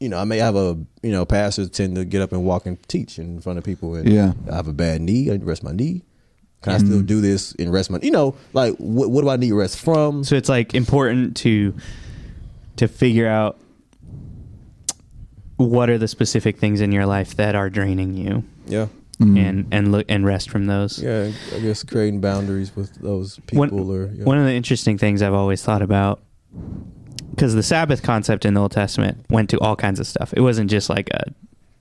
[0.00, 2.64] you know, I may have a, you know, pastors tend to get up and walk
[2.66, 3.94] and teach in front of people.
[3.94, 4.32] And Yeah.
[4.50, 5.28] I have a bad knee.
[5.28, 6.02] I need to rest my knee.
[6.62, 9.36] Can I still do this and rest my, you know, like what, what do I
[9.36, 10.22] need rest from?
[10.24, 11.74] So it's like important to
[12.76, 13.58] to figure out
[15.56, 18.86] what are the specific things in your life that are draining you Yeah.
[19.22, 19.38] Mm.
[19.48, 21.02] and and look and rest from those.
[21.02, 21.30] Yeah.
[21.54, 24.24] I guess creating boundaries with those One- people or, yeah.
[24.24, 26.20] One of the interesting things I've always thought about
[27.30, 30.32] because the Sabbath concept in the Old Testament went to all kinds of stuff.
[30.36, 31.32] It wasn't just like a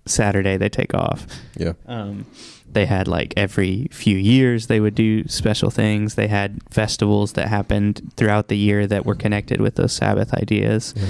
[0.05, 1.27] Saturday they take off.
[1.57, 1.73] yeah.
[1.87, 2.25] Um,
[2.71, 6.15] they had like every few years they would do special things.
[6.15, 10.93] They had festivals that happened throughout the year that were connected with those Sabbath ideas.
[10.95, 11.05] Yeah.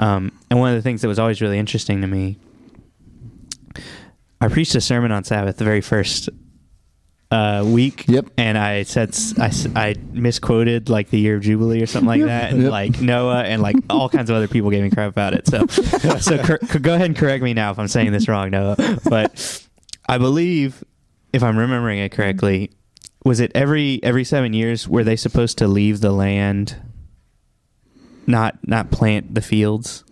[0.00, 2.36] Um, and one of the things that was always really interesting to me,
[4.40, 6.28] I preached a sermon on Sabbath the very first
[7.30, 8.04] uh, week.
[8.08, 8.26] Yep.
[8.38, 12.52] And I said I, I misquoted like the year of Jubilee or something like that,
[12.52, 12.70] and Yep.
[12.70, 15.46] like Noah and like all kinds of other people gave me crap about it.
[15.46, 15.66] So,
[16.20, 18.76] so cor- go ahead and correct me now if I'm saying this wrong, Noah.
[19.04, 19.62] But
[20.08, 20.82] I believe,
[21.32, 22.70] if I'm remembering it correctly,
[23.24, 26.76] was it every every seven years were they supposed to leave the land,
[28.26, 30.04] not not plant the fields?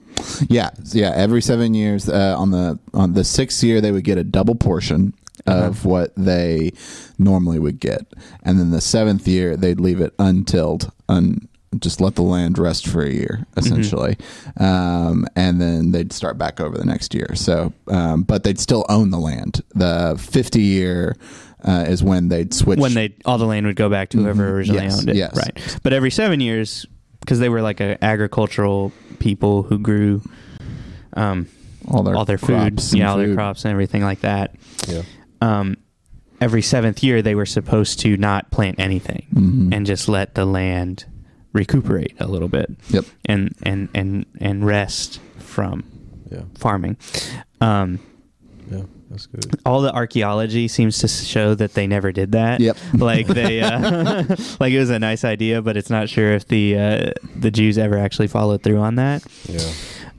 [0.49, 1.12] Yeah, yeah.
[1.14, 4.55] Every seven years, uh, on the on the sixth year, they would get a double
[4.55, 5.14] portion
[5.47, 6.73] of what they
[7.19, 8.05] normally would get,
[8.43, 11.47] and then the seventh year, they'd leave it untilled, un,
[11.79, 14.17] just let the land rest for a year, essentially,
[14.57, 17.29] um, and then they'd start back over the next year.
[17.35, 19.62] So, um, but they'd still own the land.
[19.75, 21.17] The fifty year
[21.64, 22.79] uh, is when they'd switch.
[22.81, 24.53] when they all the land would go back to whoever Mhm.
[24.55, 25.17] originally Yes, owned it.
[25.17, 25.37] yes.
[25.37, 25.79] Right.
[25.85, 26.87] But every seven years,
[27.27, 30.22] because they were like a agricultural people who grew
[31.14, 31.49] um,
[31.89, 34.55] all their all their food, crops and yeah, all their crops and everything like that.
[34.87, 35.03] Yeah.
[35.41, 35.77] Um,
[36.41, 39.74] every seventh year, they were supposed to not plant anything Mhm.
[39.74, 41.05] and just let the land
[41.53, 43.05] recuperate a little bit Yep.
[43.24, 45.83] and and and and rest from
[46.31, 46.43] Yeah.
[46.55, 46.97] farming.
[47.61, 47.99] Um,
[48.71, 48.83] Yeah.
[49.11, 49.47] That's good.
[49.64, 52.61] all the archaeology seems to show that they never did that.
[52.61, 52.77] Yep.
[52.95, 54.25] like they, uh,
[54.61, 57.79] like it was a nice idea, but it's not sure if the uh, the Jews
[57.79, 59.23] ever actually followed through on that.
[59.49, 59.61] Yeah.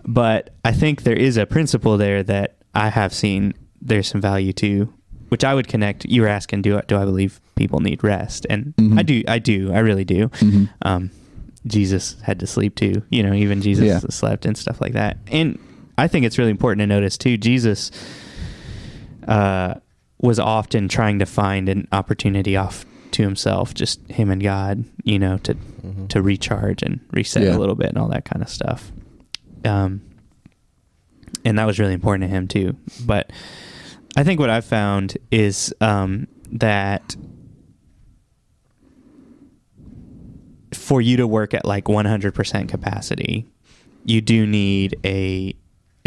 [0.06, 4.54] But I think there is a principle there that I have seen there's some value
[4.54, 4.94] to,
[5.30, 6.06] which I would connect.
[6.06, 8.46] You were asking, do I, do I believe people need rest?
[8.50, 8.98] And Mhm.
[8.98, 9.24] I do.
[9.28, 9.74] I do.
[9.74, 10.30] I really do.
[10.30, 10.70] Mhm.
[10.84, 11.12] Um,
[11.66, 13.02] Jesus had to sleep too.
[13.10, 14.00] You know, even Jesus Yeah.
[14.10, 15.18] slept and stuff like that.
[15.30, 15.60] And
[15.98, 17.36] I think it's really important to notice too.
[17.38, 17.92] Jesus
[19.28, 19.76] uh,
[20.20, 24.84] was often trying to find an opportunity off to himself, just him and God.
[25.04, 26.08] You know, to Mhm.
[26.10, 27.56] to recharge and reset Yeah.
[27.56, 28.92] a little bit and all that kind of stuff.
[29.64, 30.02] Um,
[31.46, 32.76] and that was really important to him too.
[33.06, 33.32] But
[34.18, 37.16] I think what I've found is um, that
[40.74, 43.46] for you to work at like 100% capacity,
[44.06, 45.54] you do need a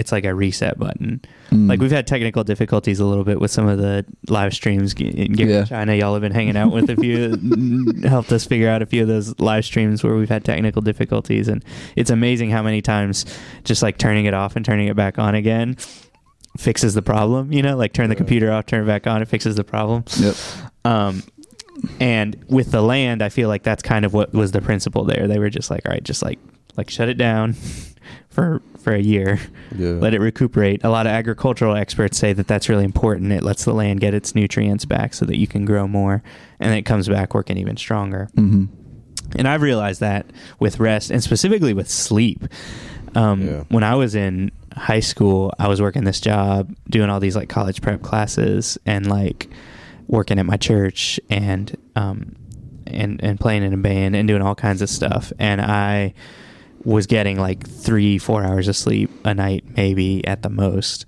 [0.00, 1.20] it's like a reset button.
[1.50, 1.68] Mm.
[1.68, 4.94] Like we've had technical difficulties a little bit with some of the live streams.
[4.94, 5.64] In Yeah.
[5.64, 7.36] China, y'all have been hanging out with a few,
[8.08, 11.46] helped us figure out a few of those live streams where we've had technical difficulties,
[11.48, 11.64] and
[11.96, 13.26] it's amazing how many times
[13.64, 15.76] just like turning it off and turning it back on again
[16.58, 17.52] fixes the problem.
[17.52, 20.04] You know, like turn the computer off, turn it back on, it fixes the problem.
[20.18, 20.34] Yep.
[20.84, 21.22] Um,
[22.00, 25.28] and with the land, I feel like that's kind of what was the principle there.
[25.28, 26.38] They were just like, all right, just like
[26.76, 27.52] like shut it down
[28.30, 29.38] for for a year,
[29.76, 29.90] Yeah.
[29.92, 30.82] let it recuperate.
[30.84, 33.32] A lot of agricultural experts say that that's really important.
[33.32, 36.22] It lets the land get its nutrients back so that you can grow more,
[36.58, 38.28] and it comes back working even stronger.
[38.34, 38.64] hmm
[39.36, 40.26] And I've realized that
[40.58, 42.44] with rest and specifically with sleep.
[43.14, 43.62] Um, Yeah.
[43.68, 47.48] When I was in high school, I was working this job, doing all these like
[47.48, 49.48] college prep classes, and like
[50.08, 52.34] working at my church, and um,
[52.86, 55.32] and and playing in a band and doing all kinds of stuff.
[55.38, 56.14] And I
[56.84, 61.04] was getting like three, four hours of sleep a night, maybe at the most.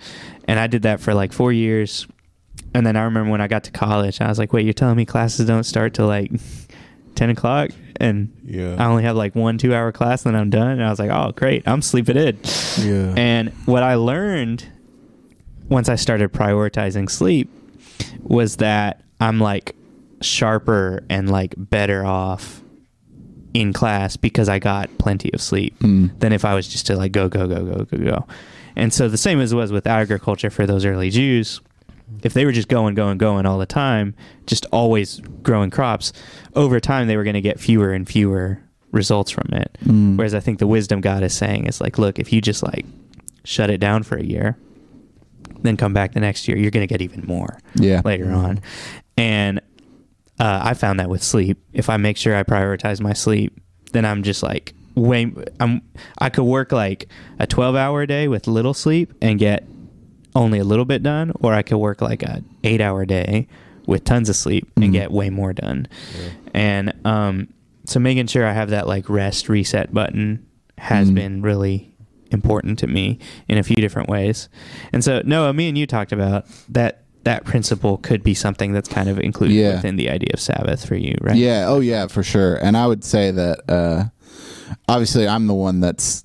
[0.46, 2.06] And I did that for like four years.
[2.74, 4.96] And then I remember when I got to college, I was like, wait, you're telling
[4.96, 6.30] me classes don't start till like
[7.14, 7.70] 10 o'clock?
[8.00, 8.76] And Yeah.
[8.78, 10.70] I only have like one two hour class and then I'm done.
[10.72, 11.66] And I was like, oh, great.
[11.66, 12.38] I'm sleeping in.
[12.80, 13.14] Yeah.
[13.16, 14.66] And what I learned
[15.68, 17.50] once I started prioritizing sleep
[18.22, 19.74] was that I'm like
[20.20, 22.61] sharper and like better off
[23.54, 26.18] in class because I got plenty of sleep Mm.
[26.20, 28.26] than if I was just to like go, go, go, go, go, go.
[28.76, 31.60] And so the same as it was with agriculture for those early Jews,
[32.22, 34.14] if they were just going, going, going all the time,
[34.46, 36.12] just always growing crops,
[36.54, 39.76] over time they were going to get fewer and fewer results from it.
[39.84, 40.16] Mm.
[40.16, 42.86] Whereas I think the wisdom God is saying is like, look, if you just like
[43.44, 44.56] shut it down for a year,
[45.62, 48.00] then come back the next year, you're going to get even more Yeah.
[48.04, 48.60] later on.
[49.16, 49.60] And
[50.42, 53.58] uh, I found that with sleep, if I make sure I prioritize my sleep,
[53.92, 55.32] then I'm just like way.
[55.60, 55.80] I'm
[56.18, 59.64] I could work like a 12 hour day with little sleep and get
[60.34, 63.46] only a little bit done, or I could work like a eight hour day
[63.86, 64.92] with tons of sleep and Mhm.
[64.92, 65.86] get way more done.
[66.20, 66.28] Yeah.
[66.54, 67.48] And um,
[67.84, 70.44] so making sure I have that like rest reset button
[70.78, 71.14] has Mhm.
[71.14, 71.92] been really
[72.30, 73.18] important to me
[73.48, 74.48] in a few different ways.
[74.92, 78.88] And so Noah, me and you talked about that that principle could be something that's
[78.88, 79.74] kind of included Yeah.
[79.76, 81.36] within the idea of Sabbath for you, right?
[81.36, 81.66] Yeah.
[81.68, 82.56] Oh, yeah, for sure.
[82.56, 84.04] And I would say that uh,
[84.88, 86.24] obviously I'm the one that's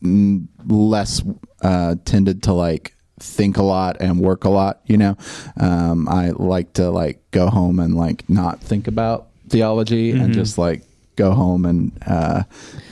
[0.68, 1.22] less
[1.62, 4.82] uh, tended to like think a lot and work a lot.
[4.86, 5.18] You know,
[5.60, 10.34] um, I like to like go home and like not think about theology and Mhm.
[10.34, 10.84] just like
[11.16, 12.44] go home and uh,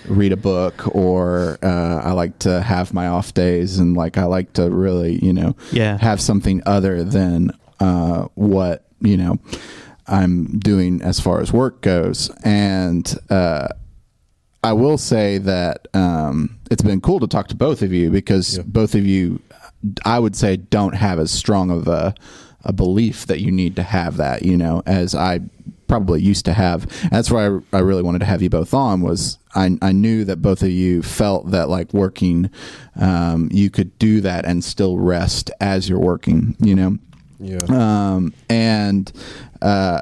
[0.08, 4.24] read a book or uh, I like to have my off days and like I
[4.26, 5.98] like to really you know Yeah.
[6.00, 9.38] have something other than uh, what you know
[10.08, 12.30] I'm doing as far as work goes.
[12.44, 13.70] And uh,
[14.64, 18.58] I will say that um, it's been cool to talk to both of you because
[18.58, 18.64] Yeah.
[18.66, 19.42] both of you,
[20.06, 22.14] I would say, don't have as strong of a,
[22.64, 25.42] a belief that you need to have that, you know, as I
[25.88, 26.88] probably used to have.
[27.12, 30.26] That's why I, I really wanted to have you both on was I, I knew
[30.26, 32.50] that both of you felt that like working,
[33.00, 36.98] um, you could do that and still rest as you're working, you know?
[37.40, 37.60] Yeah.
[37.70, 39.12] Um, and
[39.62, 40.02] uh,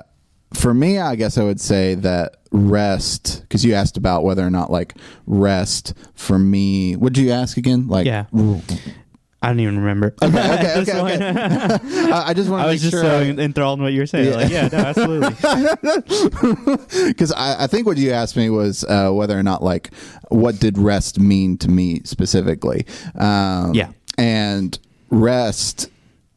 [0.54, 4.50] for me, I guess I would say that rest, because you asked about whether or
[4.52, 6.96] not like rest for me.
[6.96, 7.88] What did you ask again?
[7.88, 8.26] Like, Yeah.
[9.42, 10.16] I don't even remember.
[10.22, 11.30] Okay, okay, okay, okay.
[12.14, 13.04] I, I just want I to was make just sure.
[13.04, 14.30] so I- enthralled in what you were saying.
[14.30, 14.36] Yeah.
[14.38, 15.34] Like, yeah, no, absolutely.
[17.08, 19.94] because I, I think what you asked me was uh, whether or not like
[20.30, 22.86] what did rest mean to me specifically.
[23.16, 23.90] Um, Yeah.
[24.18, 24.78] and
[25.10, 25.90] rest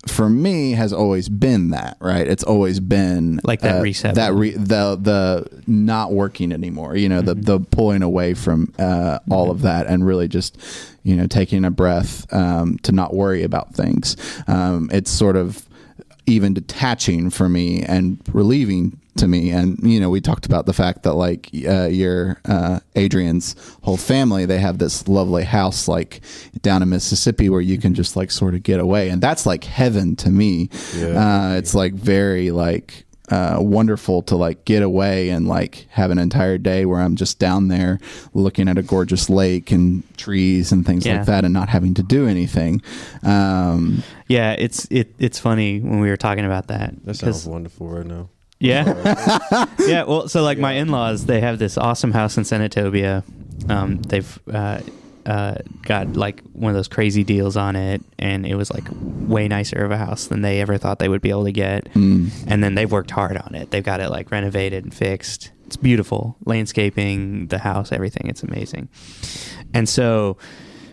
[0.07, 2.27] for me has always been that right?
[2.27, 4.15] It's always been Like that uh, reset.
[4.15, 9.19] that re- the the not working anymore you know the the pulling away from uh,
[9.31, 10.59] all of that and really just
[11.03, 14.17] you know taking a breath um, to not worry about things.
[14.47, 15.67] Um, it's sort of
[16.27, 20.73] even detaching for me and relieving to me and you know we talked about the
[20.73, 26.21] fact that like uh, your uh, adrian's whole family they have this lovely house like
[26.63, 29.65] down in mississippi where you can just like sort of get away and that's like
[29.65, 31.07] heaven to me Yeah.
[31.53, 36.19] uh, it's like very like uh, wonderful to like get away and like have an
[36.19, 37.99] entire day where i'm just down there
[38.35, 41.17] looking at a gorgeous lake and trees and things Yeah.
[41.17, 42.83] like that and not having to do anything
[43.25, 46.95] um, Yeah, it's it it's funny when we were talking about that.
[47.05, 48.29] That 'cause- sounds wonderful right now.
[48.59, 49.67] Yeah.
[49.81, 50.05] yeah.
[50.05, 53.23] Well, so like my in laws, they have this awesome house in Senatobia.
[53.71, 54.81] Um, they've uh,
[55.25, 59.49] uh, got like one of those crazy deals on it, and it was like way
[59.49, 61.85] nicer of a house than they ever thought they would be able to get.
[61.95, 62.31] Mm.
[62.47, 63.71] And then they've worked hard on it.
[63.71, 65.51] They've got it like renovated and fixed.
[65.67, 66.37] It's beautiful.
[66.45, 68.29] Landscaping, the house, everything.
[68.29, 68.89] It's amazing.
[69.75, 70.37] And so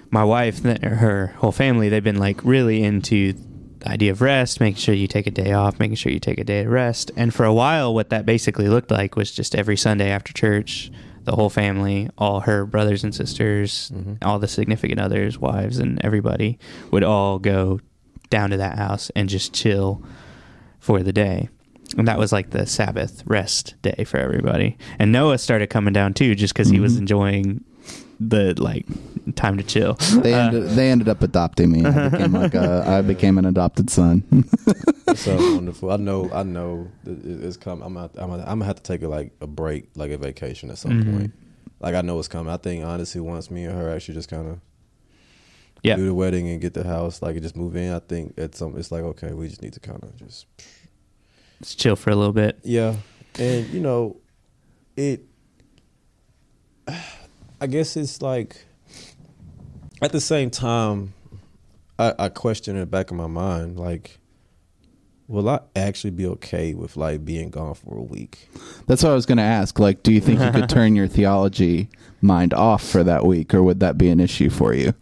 [0.09, 3.34] my wife, her whole family, they've been like really into
[3.84, 6.40] the idea of rest, making sure you take a day off, making sure you take
[6.40, 7.12] a day to rest.
[7.18, 10.90] And for a while, what that basically looked like was just every Sunday after church,
[11.26, 16.58] the whole family, all her brothers and sisters, all the significant others, wives, and everybody
[16.92, 17.80] would all go
[18.30, 20.02] down to that house and just chill
[20.80, 21.50] for the day.
[21.98, 24.78] And that was like the Sabbath rest day for everybody.
[24.98, 27.00] And Noah started coming down too, just because he was Mhm.
[27.00, 27.64] enjoying
[28.30, 28.86] the like
[29.36, 29.94] time to chill.
[30.22, 31.86] They Uh, ended, they ended up adopting me.
[31.86, 34.24] I became like a, I became an adopted son.
[35.06, 35.92] That sounds wonderful.
[35.92, 36.32] I know.
[36.32, 36.88] I know.
[37.06, 37.86] It's coming.
[37.86, 37.94] I'm.
[37.94, 38.30] Gonna, I'm.
[38.30, 40.92] Gonna, I'm gonna have to take a, like a break, like a vacation at some
[41.04, 41.12] Mhm.
[41.18, 41.34] point.
[41.82, 42.52] Like I know it's coming.
[42.52, 44.60] I think honestly, once me and her actually just kind of
[45.84, 45.98] yeah.
[45.98, 47.92] do the wedding and get the house, like and just move in.
[47.94, 48.78] I think it's some.
[48.78, 50.46] It's like okay, we just need to kind of just
[51.62, 52.60] Just chill for a little bit.
[52.64, 52.96] yeah,
[53.38, 54.16] and you know,
[54.96, 55.26] it.
[57.64, 58.57] I guess it's like.
[60.01, 61.14] At the same time,
[61.97, 64.20] I, I question in the back of my mind, like,
[65.30, 68.49] will I actually be okay with like being gone for a week?
[68.88, 69.80] That's what I was going to ask.
[69.80, 71.88] Like, do you think you could turn your theology
[72.22, 74.93] mind off for that week, or would that be an issue for you?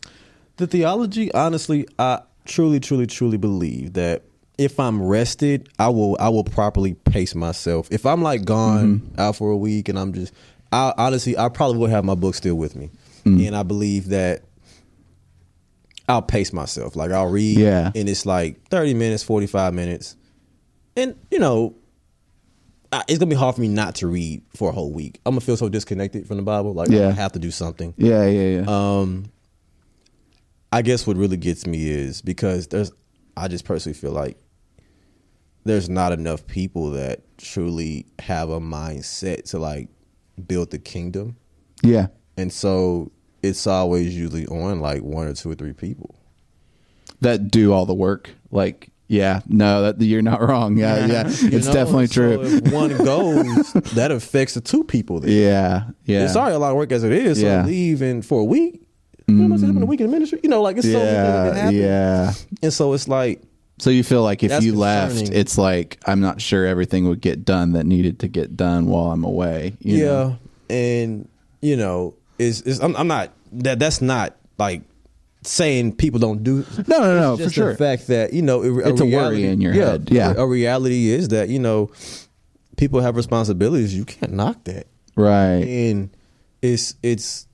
[0.58, 4.22] The theology, honestly, I truly, truly, truly believe that
[4.60, 7.88] if I'm rested, I will I will properly pace myself.
[7.90, 9.20] If I'm like gone mm-hmm.
[9.20, 10.32] out for a week and I'm just
[10.72, 12.90] I honestly I probably will have my book still with me.
[13.24, 14.44] And I believe that
[16.10, 16.96] I'll pace myself.
[16.96, 17.92] Like I'll read Yeah.
[17.96, 20.16] and it's like 30 minutes, 45 minutes.
[20.98, 21.76] And you know,
[22.92, 25.20] I, it's gonna be hard for me not to read for a whole week.
[25.26, 26.74] I'm gonna feel so disconnected from the Bible.
[26.74, 27.08] Like Yeah.
[27.10, 27.94] I have to do something.
[27.98, 28.66] Yeah, yeah, yeah.
[29.00, 29.26] Um,
[30.72, 32.92] I guess what really gets me is because there's,
[33.38, 34.38] I just personally feel like
[35.64, 39.90] there's not enough people that truly have a mindset to like
[40.48, 41.38] build the kingdom,
[41.84, 42.08] yeah.
[42.38, 43.12] and so
[43.44, 46.16] it's always usually on like one or two or three people.
[47.22, 48.32] That do all the work.
[48.50, 50.78] Like, yeah, no, that you're not wrong.
[50.78, 51.74] Yeah, yeah, it's know?
[51.74, 52.42] definitely So true.
[52.42, 55.20] if one goes, that affects the two people.
[55.20, 55.30] There.
[55.30, 56.26] yeah, yeah.
[56.26, 57.40] It's already a lot of work as it is.
[57.40, 57.66] So Yeah.
[57.66, 58.82] leaving for a week.
[59.28, 59.90] You know, what's happening a mm.
[59.90, 60.40] week in the ministry.
[60.44, 61.76] You know, like it's so many things that yeah, happen.
[61.76, 62.34] yeah.
[62.64, 63.42] And so it's like
[63.82, 67.20] So you feel like if That's you left, it's like I'm not sure everything would
[67.20, 69.76] get done that needed to get done while I'm away.
[69.80, 70.38] you yeah, know?
[70.70, 71.28] and
[71.62, 74.84] you know, is is I'm, I'm not that that's not like
[75.42, 76.64] saying people don't do.
[76.88, 77.72] No, no, no, for sure.
[77.72, 80.34] the fact that you know, a, It's a worry in your head, yeah.
[80.34, 81.90] a, a reality is that you know,
[82.78, 83.96] people have responsibilities.
[83.98, 85.64] You can't knock that, Right.
[85.66, 86.12] and
[86.62, 87.48] it's it's.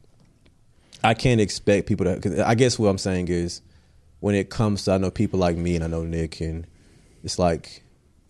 [1.06, 2.20] I can't expect people to.
[2.20, 3.62] Cause I guess what I'm saying is,
[4.20, 6.66] when it comes to I know people like me and I know Nick and
[7.24, 7.84] it's like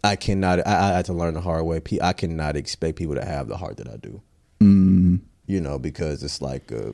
[0.03, 0.65] I cannot.
[0.65, 1.81] I, I had to learn the hard way.
[2.01, 4.21] I cannot expect people to have the heart that I do
[4.61, 6.91] Mm, you know, because it's like uh,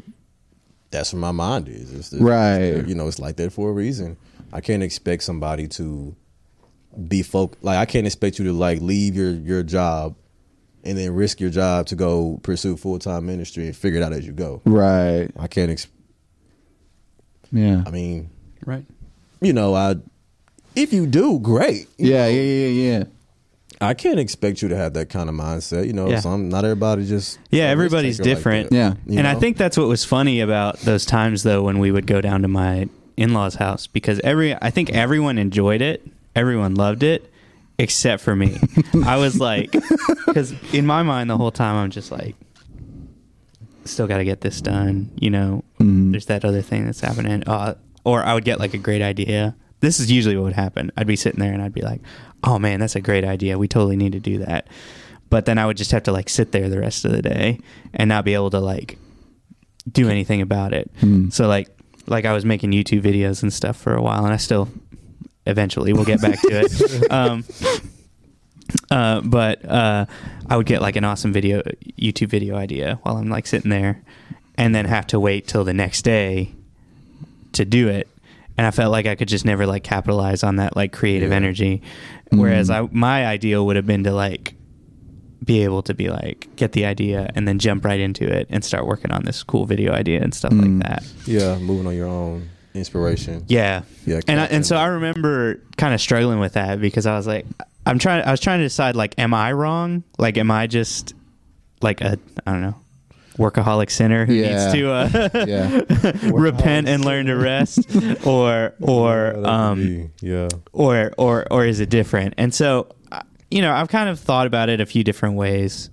[0.91, 1.93] that's where my mind is.
[1.93, 2.85] It's, it's, Right.
[2.87, 4.17] you know, it's like that for a reason.
[4.51, 6.15] I can't expect somebody to
[7.07, 7.57] be folk.
[7.61, 10.15] Like I can't expect you to like leave your your job
[10.83, 14.13] and then risk your job to go pursue full time ministry and figure it out
[14.13, 14.61] as you go.
[14.65, 15.29] right.
[15.37, 15.71] I can't.
[15.71, 15.87] Ex-
[17.51, 17.83] Yeah.
[17.85, 18.29] I mean,
[18.65, 18.85] Right.
[19.41, 19.95] you know, I
[20.75, 21.87] if you do, great.
[21.97, 23.03] You Yeah, know, yeah, yeah, yeah.
[23.81, 25.85] I can't expect you to have that kind of mindset.
[25.87, 26.19] You know, Yeah.
[26.21, 28.71] some not everybody just Yeah, everybody's taker like different.
[28.71, 28.93] Yeah.
[29.05, 32.07] you and I think that's what was funny about those times though when we would
[32.07, 32.87] go down to my
[33.17, 36.07] in-laws house because every I think everyone enjoyed it.
[36.35, 37.29] Everyone loved it
[37.77, 38.57] except for me.
[39.05, 39.71] I was like
[40.33, 42.35] cuz in my mind the whole time I'm just like
[43.85, 45.63] still got to get this done, you know.
[45.79, 46.11] Mhm.
[46.11, 47.43] There's that other thing that's happening.
[47.45, 50.93] Uh, or I would get like a great idea this is usually what would happen.
[50.95, 51.99] I'd be sitting there and I'd be like,
[52.41, 53.57] "Oh man, that's a great idea.
[53.57, 54.67] We totally need to do that."
[55.29, 57.59] But then I would just have to like sit there the rest of the day
[57.93, 58.97] and not be able to like
[59.91, 60.89] do anything about it.
[61.01, 61.29] Hmm.
[61.31, 61.67] So like
[62.07, 64.69] like I was making YouTube videos and stuff for a while, and I still
[65.45, 67.11] eventually we'll get back to it.
[67.11, 67.43] Um,
[68.89, 70.05] uh, but uh,
[70.49, 71.61] I would get like an awesome video
[71.99, 74.01] YouTube video idea while I'm like sitting there,
[74.55, 76.53] and then have to wait till the next day
[77.53, 78.07] to do it.
[78.57, 81.37] And I felt like I could just never like capitalize on that like creative Yeah.
[81.37, 81.81] energy.
[82.31, 82.75] Whereas Mm.
[82.75, 84.53] I my ideal would have been to like
[85.43, 88.63] be able to be like get the idea and then jump right into it and
[88.63, 90.79] start working on this cool video idea and stuff Mm.
[90.79, 91.03] like that.
[91.25, 93.43] Yeah, moving on your own inspiration.
[93.47, 93.81] Yeah.
[94.05, 97.27] Yeah, And I, and so I remember kind of struggling with that because I was
[97.27, 97.45] like
[97.85, 100.03] I'm trying I was trying to decide like am I wrong?
[100.17, 101.13] Like am I just
[101.81, 102.75] like a I don't know
[103.37, 104.49] workaholic sinner who Yeah.
[104.49, 105.81] needs to uh, Yeah.
[106.31, 107.79] repent and learn to rest
[108.27, 112.33] or or Yeah, um be- yeah, or or or is it different?
[112.37, 115.89] And so, uh, you know, I've kind of thought about it a few different ways,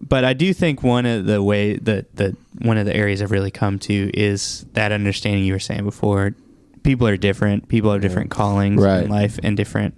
[0.00, 3.30] but I do think one of the way that the one of the areas I've
[3.32, 6.34] really come to is that understanding you were saying before.
[6.84, 7.68] People are different.
[7.68, 9.04] People have different callings Right.
[9.04, 9.94] in life and different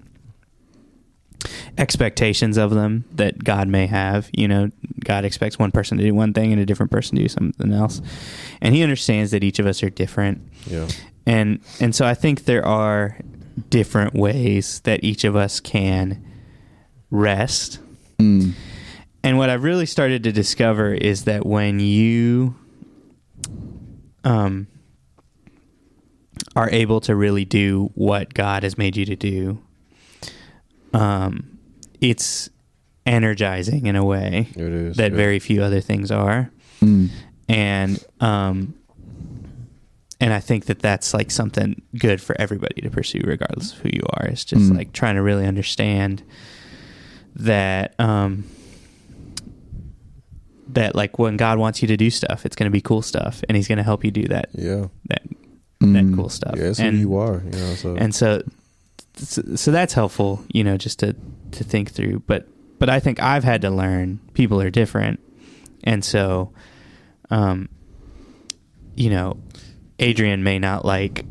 [1.78, 4.28] expectations of them that God may have.
[4.32, 4.70] You know,
[5.04, 7.72] God expects one person to do one thing and a different person to do something
[7.72, 8.00] else,
[8.60, 10.88] and He understands that each of us are different yeah,
[11.26, 13.18] and and so I think there are
[13.70, 16.24] different ways that each of us can
[17.10, 17.78] rest.
[18.18, 18.52] Mm.
[19.22, 22.54] And what I've really started to discover is that when you
[24.24, 24.66] um
[26.54, 29.58] are able to really do what God has made you to do,
[30.92, 31.55] um,
[32.00, 32.48] it's
[33.06, 34.96] energizing in a way it is.
[34.96, 35.16] that yeah.
[35.16, 37.08] very few other things are Mm.
[37.48, 38.74] and um
[40.20, 43.90] and I think that that's like something good for everybody to pursue, regardless of who
[43.92, 44.26] you are.
[44.26, 44.76] It's just Mm.
[44.78, 46.22] like trying to really understand
[47.36, 48.44] that um
[50.68, 53.42] that like when God wants you to do stuff, it's going to be cool stuff,
[53.48, 55.22] and He's going to help you do that Yeah, that
[55.80, 56.16] that Mm.
[56.16, 56.54] cool stuff.
[56.56, 57.42] yeah, it's and, who you are.
[57.44, 58.42] You know, so and so,
[59.16, 61.14] so so that's helpful, you know, just to
[61.52, 62.20] to think through.
[62.26, 62.46] But
[62.78, 65.20] but I think I've had to learn people are different,
[65.84, 66.52] and so,
[67.30, 67.68] um,
[68.94, 69.38] you know,
[69.98, 71.24] Adrian may not like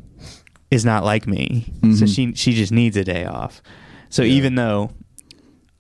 [0.72, 2.16] is not like me, so Mhm.
[2.16, 3.62] she she just needs a day off.
[4.10, 4.34] So Yeah.
[4.34, 4.92] even though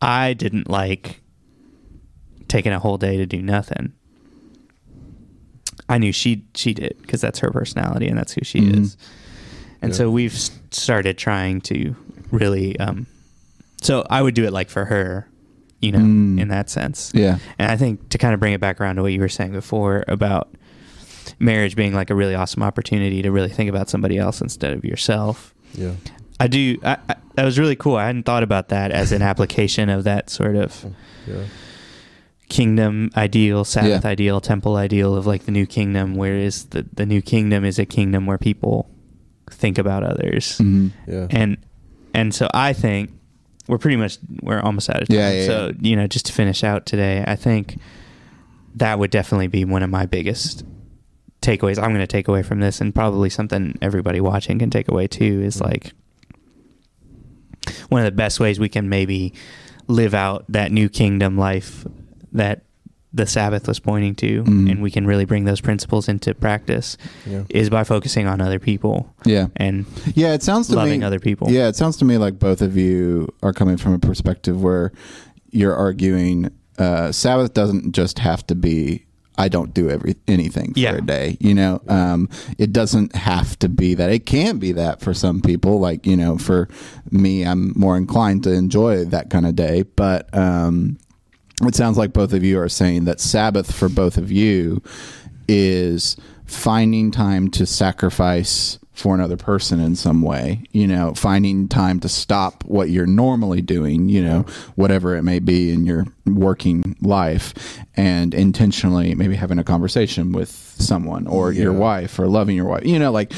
[0.01, 1.21] I didn't like
[2.47, 3.93] taking a whole day to do nothing.
[5.89, 8.81] I knew she she did because that's her personality and that's who she Mhm.
[8.81, 8.97] is.
[9.85, 9.97] And Yeah.
[9.97, 10.33] so we've
[10.71, 11.95] started trying to
[12.31, 12.77] really.
[12.79, 13.05] Um,
[13.81, 15.27] so I would do it like for her,
[15.81, 16.39] you know, Mm.
[16.41, 17.11] in that sense.
[17.13, 17.37] Yeah.
[17.59, 19.51] And I think to kind of bring it back around to what you were saying
[19.51, 20.53] before about
[21.39, 24.83] marriage being like a really awesome opportunity to really think about somebody else instead of
[24.85, 25.53] yourself.
[25.75, 25.91] yeah,
[26.39, 26.77] I do.
[26.83, 27.95] I, I, that was really cool.
[27.97, 30.85] I hadn't thought about that as an application of that sort of
[31.27, 31.43] yeah,
[32.49, 34.09] kingdom ideal, Sabbath Yeah.
[34.09, 37.85] ideal, temple ideal of like the new kingdom, whereas the, the new kingdom is a
[37.85, 38.89] kingdom where people
[39.55, 40.57] think about others.
[40.59, 40.91] Mhm.
[41.07, 41.27] yeah.
[41.29, 41.57] And
[42.13, 43.11] and so I think
[43.67, 45.17] we're pretty much we're almost out of time.
[45.17, 45.71] Yeah, yeah, so, yeah.
[45.81, 47.77] you know, just to finish out today, I think
[48.75, 50.63] that would definitely be one of my biggest
[51.41, 54.87] takeaways I'm going to take away from this and probably something everybody watching can take
[54.87, 55.65] away too is Mhm.
[55.65, 55.93] like
[57.89, 59.33] one of the best ways we can maybe
[59.87, 61.85] live out that new kingdom life
[62.33, 62.63] that
[63.15, 64.69] the Sabbath was pointing to, Mhm.
[64.69, 66.97] and we can really bring those principles into practice,
[67.29, 67.43] Yeah.
[67.49, 69.47] is by focusing on other people Yeah.
[69.55, 71.49] and Yeah, it sounds to loving me other people.
[71.49, 74.91] Yeah, it sounds to me like both of you are coming from a perspective where
[75.51, 79.05] you're arguing uh, Sabbath doesn't just have to be
[79.37, 80.95] I don't do every anything for Yeah.
[80.95, 81.35] a day.
[81.41, 84.09] You know, um, it doesn't have to be that.
[84.09, 85.79] It can be that for some people.
[85.81, 86.69] Like you know, for
[87.11, 89.83] me, I'm more inclined to enjoy that kind of day.
[89.97, 90.97] But um,
[91.63, 94.81] it sounds like both of you are saying that Sabbath for both of you
[95.47, 101.99] is finding time to sacrifice for another person in some way, you know, finding time
[101.99, 104.45] to stop what you're normally doing, you know,
[104.75, 107.53] whatever it may be in your working life
[107.97, 112.85] and intentionally maybe having a conversation with someone or your wife or loving your wife,
[112.85, 113.33] you know, like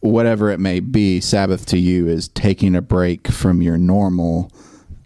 [0.00, 4.50] whatever it may be, Sabbath to you is taking a break from your normal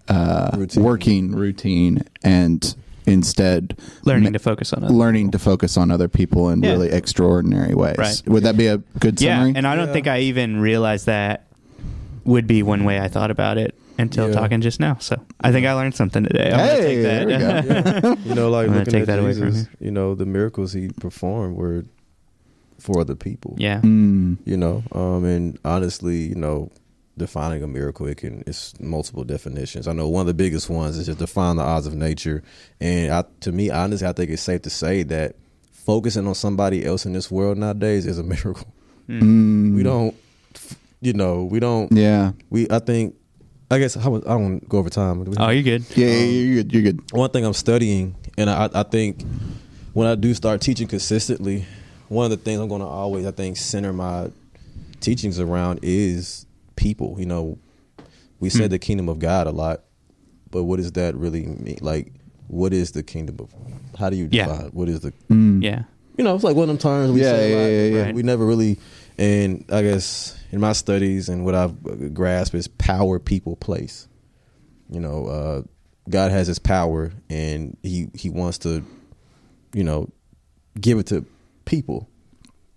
[0.09, 0.83] uh, Routine.
[0.83, 2.75] working routine and
[3.07, 6.71] instead learning ma- to focus on other learning to focus on other people in Yeah.
[6.73, 7.97] really extraordinary ways.
[7.99, 8.23] Right.
[8.27, 9.51] Would that be a good summary?
[9.51, 9.93] Yeah, and I don't Yeah.
[9.93, 11.47] think I even realized that
[12.25, 14.35] would be one way I thought about it until Yeah.
[14.35, 14.97] talking just now.
[15.01, 16.51] So I think I learned something today.
[16.53, 17.29] I'm Hey, take that.
[17.29, 17.63] there
[17.95, 18.09] we go.
[18.25, 18.29] Yeah.
[18.29, 20.89] You know, like looking take at that away from Jesus, you know, the miracles he
[21.01, 21.85] performed were
[22.81, 23.55] for other people.
[23.59, 23.81] yeah.
[23.81, 24.37] Mm.
[24.45, 26.71] You know, um, and honestly, you know,
[27.19, 28.07] defining a miracle.
[28.07, 29.89] It can it's multiple definitions.
[29.89, 32.43] I know one of the biggest ones is just define the odds of nature.
[32.81, 35.37] And I, to me, honestly, I think it's safe to say that
[35.73, 38.67] focusing on somebody else in this world nowadays is a miracle.
[39.09, 39.75] Mm.
[39.75, 40.15] We don't,
[41.01, 41.91] you know, we don't.
[41.93, 42.33] Yeah.
[42.51, 43.15] We I think.
[43.69, 45.25] I guess I, was, I don't go over time.
[45.25, 45.85] Do Oh, you're good.
[45.97, 46.73] Yeah, yeah, you're good.
[46.73, 47.13] You're good.
[47.13, 49.25] one thing I'm studying, and I, I think
[49.93, 51.67] when I do start teaching consistently,
[52.07, 54.31] one of the things I'm going to always, I think, center my
[55.01, 56.46] teachings around is
[56.77, 57.17] people.
[57.19, 57.59] You know,
[58.41, 58.57] we Hmm.
[58.59, 59.83] said the kingdom of God a lot,
[60.51, 61.79] but what does that really mean?
[61.81, 62.13] Like,
[62.49, 63.51] what is the kingdom of?
[63.99, 64.47] How do you Yeah.
[64.47, 65.13] define what is the?
[65.31, 65.63] Mm.
[65.63, 65.85] Yeah.
[66.19, 67.91] You know, it's like one of them times we Yeah, say a lot, yeah, yeah,
[67.91, 68.13] but yeah.
[68.13, 68.79] We never really,
[69.19, 74.07] and I guess in my studies and what I've grasped is power, people, place.
[74.91, 75.63] You know, uh,
[76.09, 78.83] God has His power, and He He wants to,
[79.75, 80.09] you know,
[80.81, 81.25] give it to
[81.65, 82.09] people,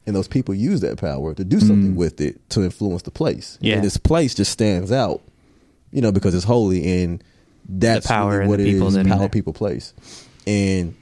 [0.09, 1.95] and those people use that power to do something Mm.
[1.95, 3.57] with it to influence the place.
[3.61, 3.75] Yeah.
[3.75, 5.21] and this place just stands out,
[5.91, 7.23] you know, because it's holy, and
[7.69, 9.29] that's power really and what the it people is, that are power, there.
[9.29, 9.93] people, place,
[10.47, 10.95] and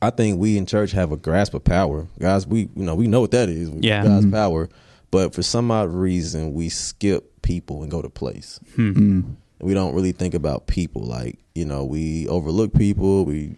[0.00, 2.46] I think we in church have a grasp of power, guys.
[2.46, 3.68] We you know we know what that is.
[3.80, 4.02] Yeah.
[4.04, 4.32] God's Mhm.
[4.32, 4.68] power,
[5.10, 8.58] but for some odd reason we skip people and go to place.
[8.76, 8.90] Hmm.
[8.92, 9.24] Mm.
[9.60, 11.02] We don't really think about people.
[11.02, 13.24] Like you know, we overlook people.
[13.24, 13.56] We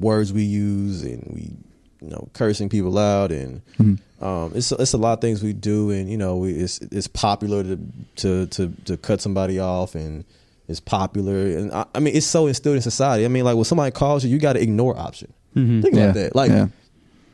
[0.00, 1.52] words we use, and we
[2.00, 3.98] you know cursing people out, and Mm.
[4.20, 7.06] um, it's it's a lot of things we do, and you know we, it's it's
[7.06, 7.78] popular to
[8.16, 10.24] to to to cut somebody off, and
[10.68, 13.24] it's popular, and I, I mean it's so instilled in society.
[13.24, 15.32] I mean, like when somebody calls you, you got to ignore option.
[15.56, 15.82] Mhm.
[15.82, 16.02] Think Yeah.
[16.04, 16.36] about that.
[16.36, 16.68] Like Yeah.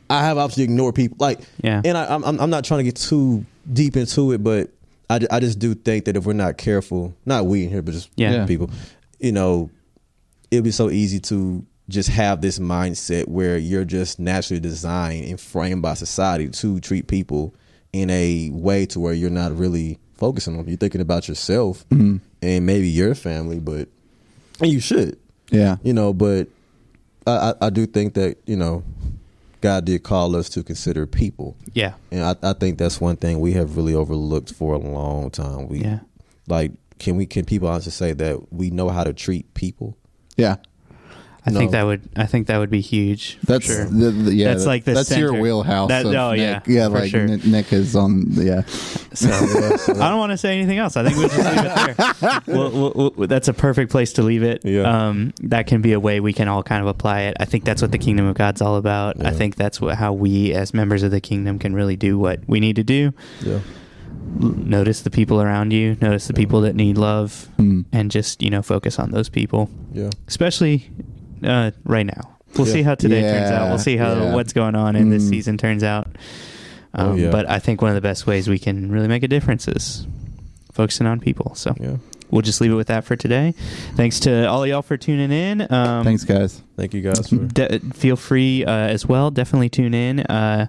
[0.09, 1.17] I have option to ignore people.
[1.19, 1.81] Like Yeah.
[1.85, 4.69] and I, I'm I'm I'm not trying to get too deep into it, but
[5.09, 7.93] I, I just do think that if we're not careful, not we in here, but
[7.93, 8.31] just Yeah.
[8.31, 8.45] Yeah.
[8.45, 8.69] people,
[9.19, 9.69] you know,
[10.51, 15.39] it'd be so easy to just have this mindset where you're just naturally designed and
[15.39, 17.53] framed by society to treat people
[17.93, 20.67] in a way to where you're not really focusing on them.
[20.69, 22.19] You're thinking about yourself Mm.
[22.41, 23.87] and maybe your family, but
[24.59, 25.17] and you should,
[25.51, 25.77] Yeah.
[25.83, 26.13] you know.
[26.13, 26.47] But
[27.25, 28.83] I, I, I do think that you know,
[29.61, 31.55] God did call us to consider people.
[31.73, 31.93] Yeah.
[32.11, 35.67] And I, I think that's one thing we have really overlooked for a long time.
[35.69, 35.99] We Yeah.
[36.47, 39.95] like can we can people honestly say that we know how to treat people?
[40.35, 40.57] Yeah.
[41.47, 43.37] I think that would I think that would be huge.
[43.43, 43.85] That's sure.
[43.85, 44.53] the, the- yeah.
[44.53, 45.87] That's like the that's your wheelhouse.
[45.89, 46.39] That- oh, Nick.
[46.39, 46.87] yeah, yeah.
[46.87, 47.25] Like sure.
[47.25, 48.25] Nick, is on.
[48.31, 48.63] Yeah.
[49.13, 50.97] So I don't want to say anything else.
[50.97, 52.41] I think we'll just leave it there.
[52.57, 54.63] Well, well, well, that's a perfect place to leave it.
[54.65, 54.81] Yeah.
[55.07, 57.37] Um, that can be a way we can all kind of apply it.
[57.39, 59.23] I think that's what the kingdom of God's all about.
[59.25, 62.41] I think that's what, how we, as members of the kingdom, can really do what
[62.47, 63.13] we need to do.
[63.41, 63.59] Yeah.
[64.39, 65.97] Notice the people around you.
[66.01, 66.37] Notice the Yeah.
[66.37, 67.85] people that need love, Mm.
[67.91, 70.09] and just you know focus on those people, Yeah.
[70.27, 70.89] especially
[71.43, 72.37] uh, right now.
[72.57, 72.73] We'll Yeah.
[72.73, 73.69] see how today turns out.
[73.69, 74.33] We'll see how yeah.
[74.33, 75.29] what's going on in this Mm.
[75.29, 76.07] season turns out.
[76.95, 77.29] Oh, Um, yeah.
[77.29, 80.07] But I think one of the best ways we can really make a difference is
[80.71, 81.53] focusing on people.
[81.55, 81.97] So Yeah.
[82.31, 83.53] we'll just leave it with that for today.
[83.95, 85.61] Thanks to all y'all for tuning in.
[85.71, 86.61] Um, Thanks, guys.
[86.77, 89.29] Thank you guys De- feel free uh, as well.
[89.31, 90.67] Definitely tune in uh,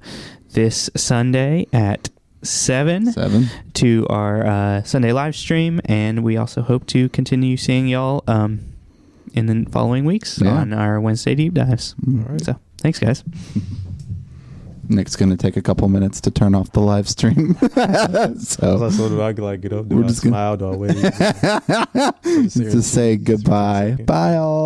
[0.53, 2.11] this Sunday at
[2.43, 3.49] seven Seven.
[3.75, 8.61] to our uh, Sunday live stream, and we also hope to continue seeing y'all um,
[9.35, 10.53] in the following weeks Yeah.
[10.59, 11.95] on our Wednesday deep dives.
[12.07, 12.45] All right.
[12.45, 13.24] So thanks, guys.
[14.91, 17.55] Nick's gonna take a couple minutes to turn off the live stream.
[18.39, 21.03] so so do I could like get up, We're just gonna- smiled already.
[22.22, 23.99] to say goodbye.
[24.07, 24.59] Bye all.